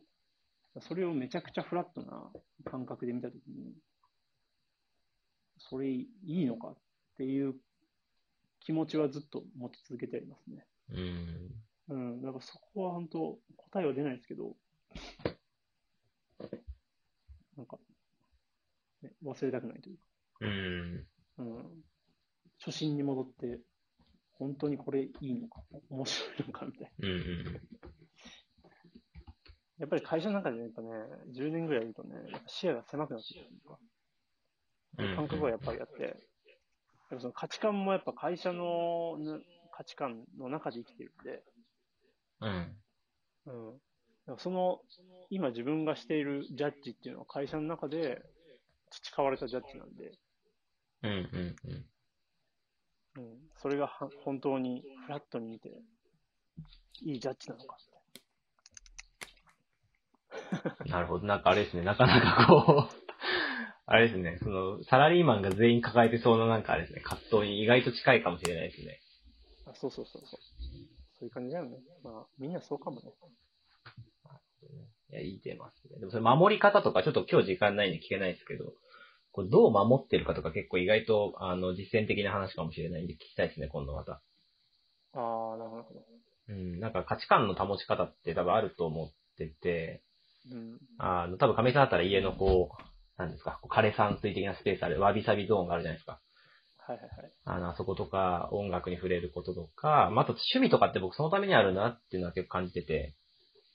[0.80, 2.30] それをめちゃくちゃフラットな
[2.64, 3.74] 感覚で見たときに、
[5.58, 6.76] それいいのかっ
[7.16, 7.54] ていう
[8.60, 10.64] 気持ちはずっと持ち続けてありますね。
[10.90, 11.50] うん。
[11.88, 12.22] うん。
[12.22, 14.56] だからそこは本当答えは出ないですけど、
[17.56, 17.78] なんか、
[19.02, 20.02] ね、忘れたくないというか、
[20.40, 21.06] うん。
[21.38, 21.84] うん。
[22.64, 23.60] 初心に戻って、
[24.38, 27.08] 本当にこれいいのか、面白いのかみたいな。
[27.08, 27.14] うん。
[27.14, 27.60] うん。
[29.78, 30.88] やっぱり会社の中でやっぱね、
[31.32, 32.16] 10年ぐらいいるとね、
[32.46, 33.78] 視野が狭くなってくるというか、
[34.98, 36.14] うん感覚がやっぱりあって、やっ
[37.10, 39.38] ぱその価値観もやっぱ会社のね
[39.70, 41.44] 価値観の中で生きてるんで、
[42.40, 43.80] うん。
[44.28, 44.38] うん。
[44.38, 44.80] その、
[45.30, 48.22] 今自分がしているジャッジっていうのは会社の中で
[48.90, 50.12] 培われたジャッジなんで、
[51.02, 51.10] うん。
[51.10, 51.56] うん。
[51.64, 51.84] うん。
[53.18, 53.38] うん。
[53.60, 55.82] それがは本当にフラットに見て、
[57.02, 57.76] いいジャッジなのか
[60.86, 61.26] なるほど。
[61.26, 61.82] なんかあれですね。
[61.82, 63.12] なかなかこう、
[63.86, 64.38] あれですね。
[64.42, 67.00] その、サラリーマンが全員抱えてそうななんかあれですね。
[67.00, 69.00] 葛藤に意外と近いかもしれないですね。
[69.66, 70.40] あそうそうそうそう。
[71.18, 71.78] そういう感じだよね。
[72.02, 73.12] まあ、みんなそうかもね。
[75.10, 75.98] いや、いいテーマですね。
[75.98, 78.72] でもそれ守り方とかちょっと今日時間ないんで聞けないですけど、
[79.38, 84.20] こうどう守ってるかとか結構意外と、あの、実践的な話かもしれないんで聞きたいですね、今度また。
[85.12, 86.04] ああ、なるほど。
[86.48, 90.02] うん、なんか価値観の保ち方って多分あると思ってて、
[90.50, 90.78] うん。
[90.98, 92.82] あの、多分亀井さんだったら家のこう、
[93.16, 96.20] なんですか、こう枯山水的なスペースある、わびさびゾーンがあるじゃないですか。
[96.78, 97.32] はいはいはい。
[97.44, 103.14] あの、あそことか、音楽に触れることとか、まあ、あと趣味とかって僕そのためにあるなっていうのは結構感じてて、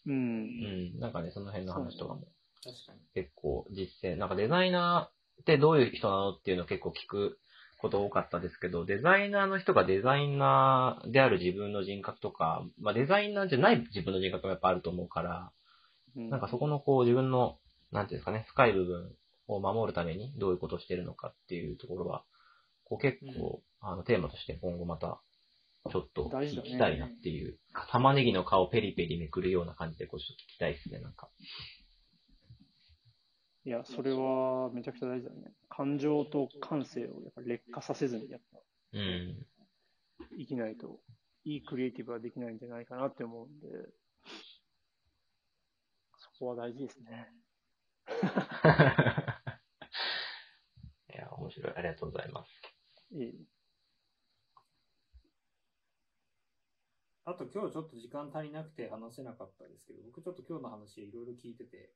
[0.08, 0.12] う。
[0.12, 2.28] うんん、なんかね、その辺の話とかも
[2.62, 3.00] 確かに。
[3.14, 7.38] 結構実践、なんかデザイナーってどういう人なのっていうのを結構聞く
[7.80, 15.52] こと多かったですけど、デザイナーの人がデザイナーである自分の人格とか、まあデザイナーじゃない自分の人格もやっぱあると思うから、
[16.16, 16.30] うん。
[16.30, 17.58] なんかそこのこう自分の、
[17.92, 19.12] なんていうんですかね、深い部分
[19.48, 22.24] を守るためにどういうことをしてるのかっていうところは、
[22.86, 25.22] こう結構、あのテーマとして今後また、
[25.92, 27.58] ちょっと聞きたいなっていう、
[27.92, 28.24] 玉ね。
[28.24, 31.30] ぎの顔ペリペリめくるような感じでこうちょっと聞きたいですね、なんか。
[33.66, 35.54] いや、それはめちゃくちゃ大事だね。
[35.70, 38.60] 感情と感性をやっぱ劣化させずにやっぱ
[38.94, 39.48] うん。
[40.38, 41.00] 生きないと、
[41.46, 43.68] いいクリエイティブはできないんじゃないかなって思うんで、
[46.18, 47.30] そこは大事ですね。
[51.14, 51.74] いや、面白い。
[51.76, 52.52] ありがとうございます。
[53.12, 53.48] いい。
[57.26, 61.94] ああと今日ちょっと時間足りなくて話せなかったですけど、僕ちょっと今日の話いろいろ聞いてて、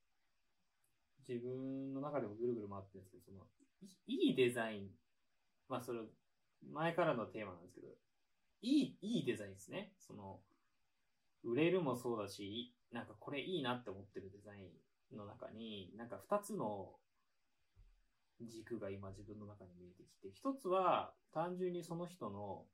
[1.27, 3.45] 自分の中でもぐるぐる回ってるんですけど、その、
[4.07, 4.89] いいデザイン、
[5.67, 5.99] まあそれ、
[6.71, 7.87] 前からのテーマなんですけど、
[8.61, 9.93] いい、いいデザインですね。
[9.99, 10.39] その、
[11.43, 14.71] 売れるもそうだし、なんかこれいいなって思ってるデザイ
[15.13, 16.95] ンの中に、なんか二つの
[18.41, 22.65] 軸が今自分の中に見えてきて、一つは単純にその人の、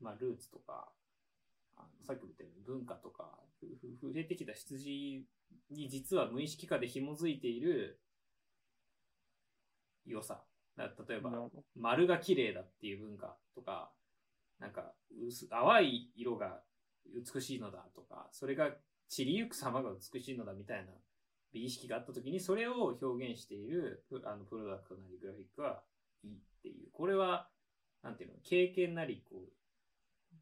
[0.00, 0.88] まあルーツとか、
[1.76, 3.38] あのさっきも言ったように文化とか、
[4.00, 5.24] 触れてきた羊
[5.70, 8.00] に実は無意識化で紐づいている
[10.04, 10.42] 良さ。
[10.76, 11.30] だ例えば、
[11.74, 13.90] 丸が綺麗だっていう文化とか、
[14.58, 14.92] なんか
[15.26, 16.60] 薄、淡い色が
[17.14, 18.70] 美しいのだとか、それが
[19.08, 20.92] 散りゆく様が美しいのだみたいな
[21.52, 25.82] 美意識があった時に、それを表現しているプあのプロダクトなりグラフィックは
[26.24, 26.90] いいっていう。
[26.92, 27.48] これは、
[28.02, 29.52] なんていうの、経験なり、こう、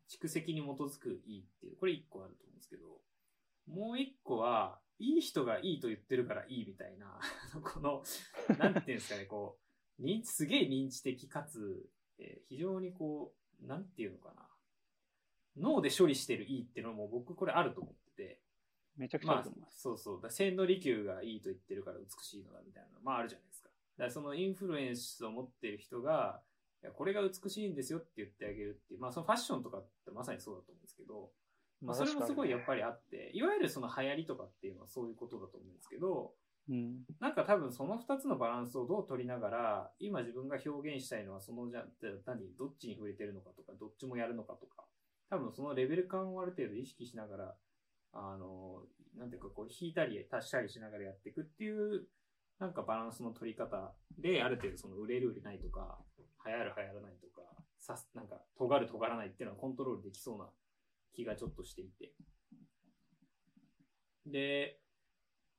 [0.08, 3.00] 蓄積に基づくいいっていう、これ一個あると思うんですけど、
[3.66, 7.18] もう一個は、いい人がいいと言ってるからいいみたいな、
[7.60, 8.04] この、
[8.58, 9.58] なんていうんですかね、こ
[9.98, 11.88] う、認知、すげえ認知的かつ、
[12.18, 14.48] えー非常にこう、なんていうのかな。
[15.56, 18.40] 脳で処理してるいいっていうのも僕これあると思ってて、
[18.96, 20.20] めちゃくちゃあまあると思います。、そうそう。
[20.20, 23.68] だ千利休がいいと言ってるから美しいのだみたいなの、まああるじゃないですか。
[23.68, 26.42] だからそのインフルエンスを持ってる人が、
[26.84, 31.30] いや、これが美しいんですよって言ってあげるっていう、まあそのファッションとかってまさにそうだと思うんですけど、
[31.80, 36.34] まあそれもすごいやっぱりあって、いわゆるその流行りとかっていうのはそういうことだと思うんですけど、
[36.68, 37.04] うん。
[37.20, 41.84] なんか多分その二つのバランスをどう取りながら、今自分が表現したいのはそのじゃ、
[42.26, 44.84] 何、どっちに触れてるのかとか、どっちもやるのかとか、
[45.30, 47.54] 多分そのレベル感をある程度意識しながら、
[48.12, 48.82] あの、
[49.16, 52.06] なんていうかこう引いたり足したりしながらやっていくっていう、
[52.58, 55.98] なんかバランスの取り方で、ある程度その売れる売れないとか、
[56.46, 57.42] 流行る流行らないとか、
[57.80, 60.46] さす、なんか尖る尖らないっていうのはコントロールできそうな
[61.14, 62.12] 気がちょっとしていて。
[64.26, 64.78] で、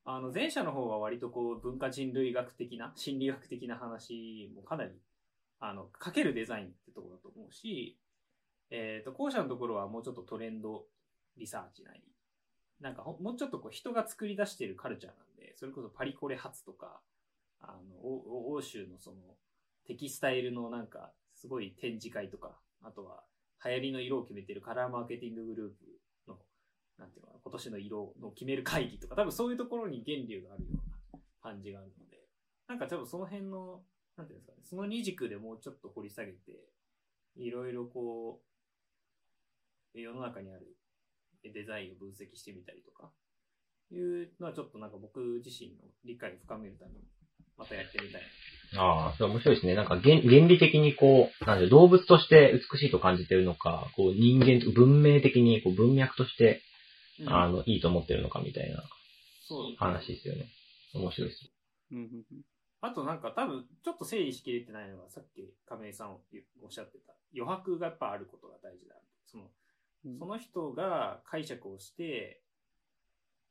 [0.04, 4.92] あの、前者の方は割とこう、文化人類学的な、心理学的な話もかなり、
[5.60, 7.98] あの、かけるデザインってとこだと思うし、
[8.70, 10.86] えっ、と、後者のところはもうちょっとトレンド
[11.38, 12.02] リサーチなり、
[12.80, 17.02] なんかもうちょっとこう、人が作り出してるカルチャーなんで、それこそパリコレ発とか、
[17.60, 19.18] あの、欧州のその、
[19.86, 23.24] テキスタイルのなんか、すごい展示会とか、あとは、
[23.64, 25.76] 流行りの色を決めてるカラーマーケティンググループ
[26.28, 26.38] の、
[26.98, 32.18] なんていうのかな、今年の色の決める会議とか、多分そういうところに源流があるような感じがあるので、
[32.68, 33.84] なんか多分その辺の、
[34.18, 36.70] なんていうんですかね、その二軸でもうちょっと掘り下げて、
[37.36, 38.42] いろいろこ
[39.94, 40.76] う、世の中にある
[41.44, 43.12] デザインを分析してみたりとか、
[43.92, 47.00] いうのはちょっとなんか僕自身の理解を深めるために、
[47.58, 48.22] またやってみたい
[48.74, 48.82] な。
[48.82, 49.76] ああ、そう、面白いですね。
[49.76, 56.62] なんか原原理的にこう、なんで動物として美しいと感じてるのか、こう人間と、文明的にこう文脈として、
[57.22, 58.84] うんあの、いいと思ってるのかみたいな
[59.48, 59.76] そう。
[59.78, 60.48] 話ですよね。
[60.94, 61.50] 面白いです。
[61.92, 62.42] うんうんうん
[62.82, 66.20] あとなんか多分、ちょっと整理しきれてないのが、さっき亀井さんおっ
[66.70, 68.96] しゃってた、余白がやっぱあることが大事だ。
[69.26, 69.46] その、
[70.06, 72.44] うんその人が解釈をして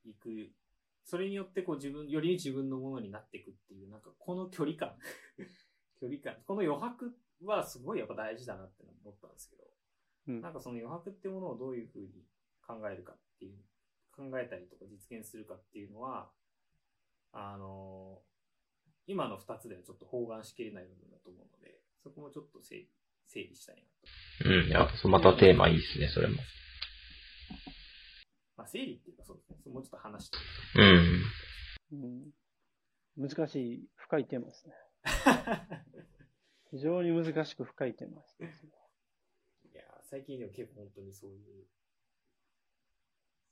[0.07, 0.53] いく、
[1.05, 4.97] それによってこう自分、より自分のものになっていくっていう、なんかこの距離感、
[6.01, 9.65] 距離感、この余白はすごいやっぱ大事だなって思ったんですけど、
[10.29, 12.25] うんなんかその余白ってものをどういうふうに
[12.67, 13.59] 考えるかっていう、
[14.13, 16.33] 考えたりとか実現するかっていうのは、
[17.33, 18.23] あの
[19.07, 22.89] 今の二つではちょっと包含しきれない部分だと思うので、そこもちょっと整理
[23.27, 24.49] 整理したいなと。
[24.49, 24.69] うん。
[24.69, 26.37] いや、またテーマいいですね、それも。
[28.57, 29.73] まあ、整理っていうかそうですね。
[29.73, 30.39] もうちょっと話して。
[31.93, 32.03] うん。
[32.03, 32.31] うん
[33.17, 34.75] 難しい、深いテーマですね。
[36.71, 38.73] 非常に難しく深いテーマですね。
[39.73, 41.67] いやー、最近でも結構本当にそういう、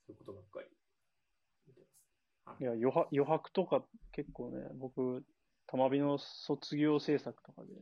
[0.04, 0.68] そういうことばっかり
[1.68, 1.80] 見て
[2.44, 2.60] ます。
[2.60, 5.24] いや余白、余白とか結構ね、僕、
[5.68, 7.72] たまびの卒業制作とかで、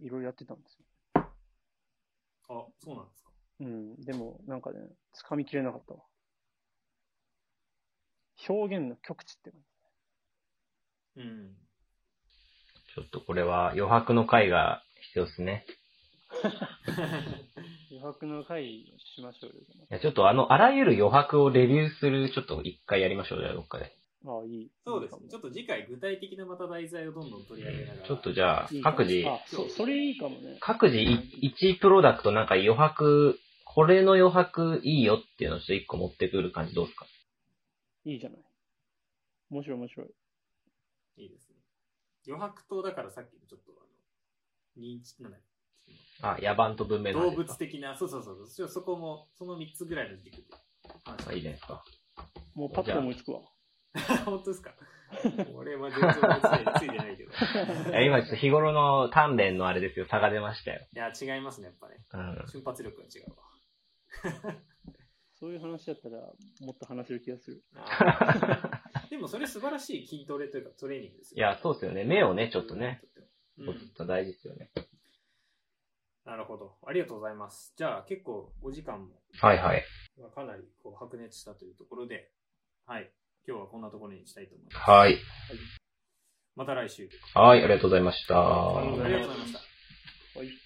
[0.00, 0.84] いろいろやってたんですよ。
[2.48, 3.30] あ、そうなんですか。
[3.60, 3.96] うん。
[4.02, 4.80] でも、なんかね、
[5.14, 6.04] 掴みきれなかったわ。
[8.48, 9.60] 表現の極致って感
[11.16, 11.54] うん。
[12.94, 15.64] ちょっとこれは余白の回が必要ですね。
[15.68, 15.74] じ。
[17.96, 18.84] 余白の会
[19.16, 19.56] しましょうよ。
[19.90, 23.92] いや、ちょっとあの、あらゆる余白をレビューする、ちょっと一回やりましょう、じゃあ、どっかで。
[24.26, 24.70] ああ、いい。
[24.84, 25.20] そうですね。
[25.24, 28.06] いいちょっと次回具体的なまた題材をどんどん取り上げながら。
[28.06, 30.56] ちょっとじゃあ各自、あ、そ、それいいかもね。
[30.60, 37.06] 各自1プロダクトなんか余白、これの余白いいよっていうのをちょっと1個持ってくる感じどうですか？
[38.04, 38.44] いいじゃない。
[39.50, 40.14] 面白い面白い。
[41.16, 41.56] いいですね。
[42.26, 43.84] 余白と、だからさっきのちょっとあ
[44.78, 45.38] の、認知、なんだ
[46.22, 50.42] あ、野蛮と文明の動物的な、そうそうそうそう、そこも、その3つぐらいの軸で
[51.04, 51.84] 話あいいじゃないですか。
[52.54, 53.40] もうパッと思いつくわ。
[54.24, 54.74] 本当ですか？
[55.54, 57.30] 俺は全然ついついてないけど。
[57.90, 60.86] いや今ちょっと日頃の鍛錬のあれですよ、差が出ましたよ。
[60.92, 62.04] いや、違いますね、やっぱね。
[62.12, 62.48] うん。
[62.48, 63.30] 瞬発力が違う
[64.50, 64.56] わ。
[65.44, 66.16] そういう話だったら、
[66.60, 67.62] もっと話せる気がする。
[69.10, 71.36] でもそれ素晴らしい筋トレというかトレーニングですよ。
[71.36, 72.04] いや、そうですよね。
[72.04, 73.02] 目をね、ちょっとね、
[73.58, 73.78] うん。
[73.78, 74.70] ちょっと大事ですよね。
[76.24, 76.78] なるほど。
[76.82, 77.74] ありがとうございます。
[77.76, 79.84] じゃあ結構お時間もはいはい。
[80.18, 82.32] まあかなりこう白熱したというところで、
[82.86, 83.12] はい。
[83.46, 84.90] 今日はこんなところにしたいと思います。
[84.90, 85.18] はい。
[86.56, 87.10] また来週。
[87.34, 88.78] はい、ありがとうございました。
[88.78, 90.38] ありがとうございありがとうございました。
[90.38, 90.63] はい。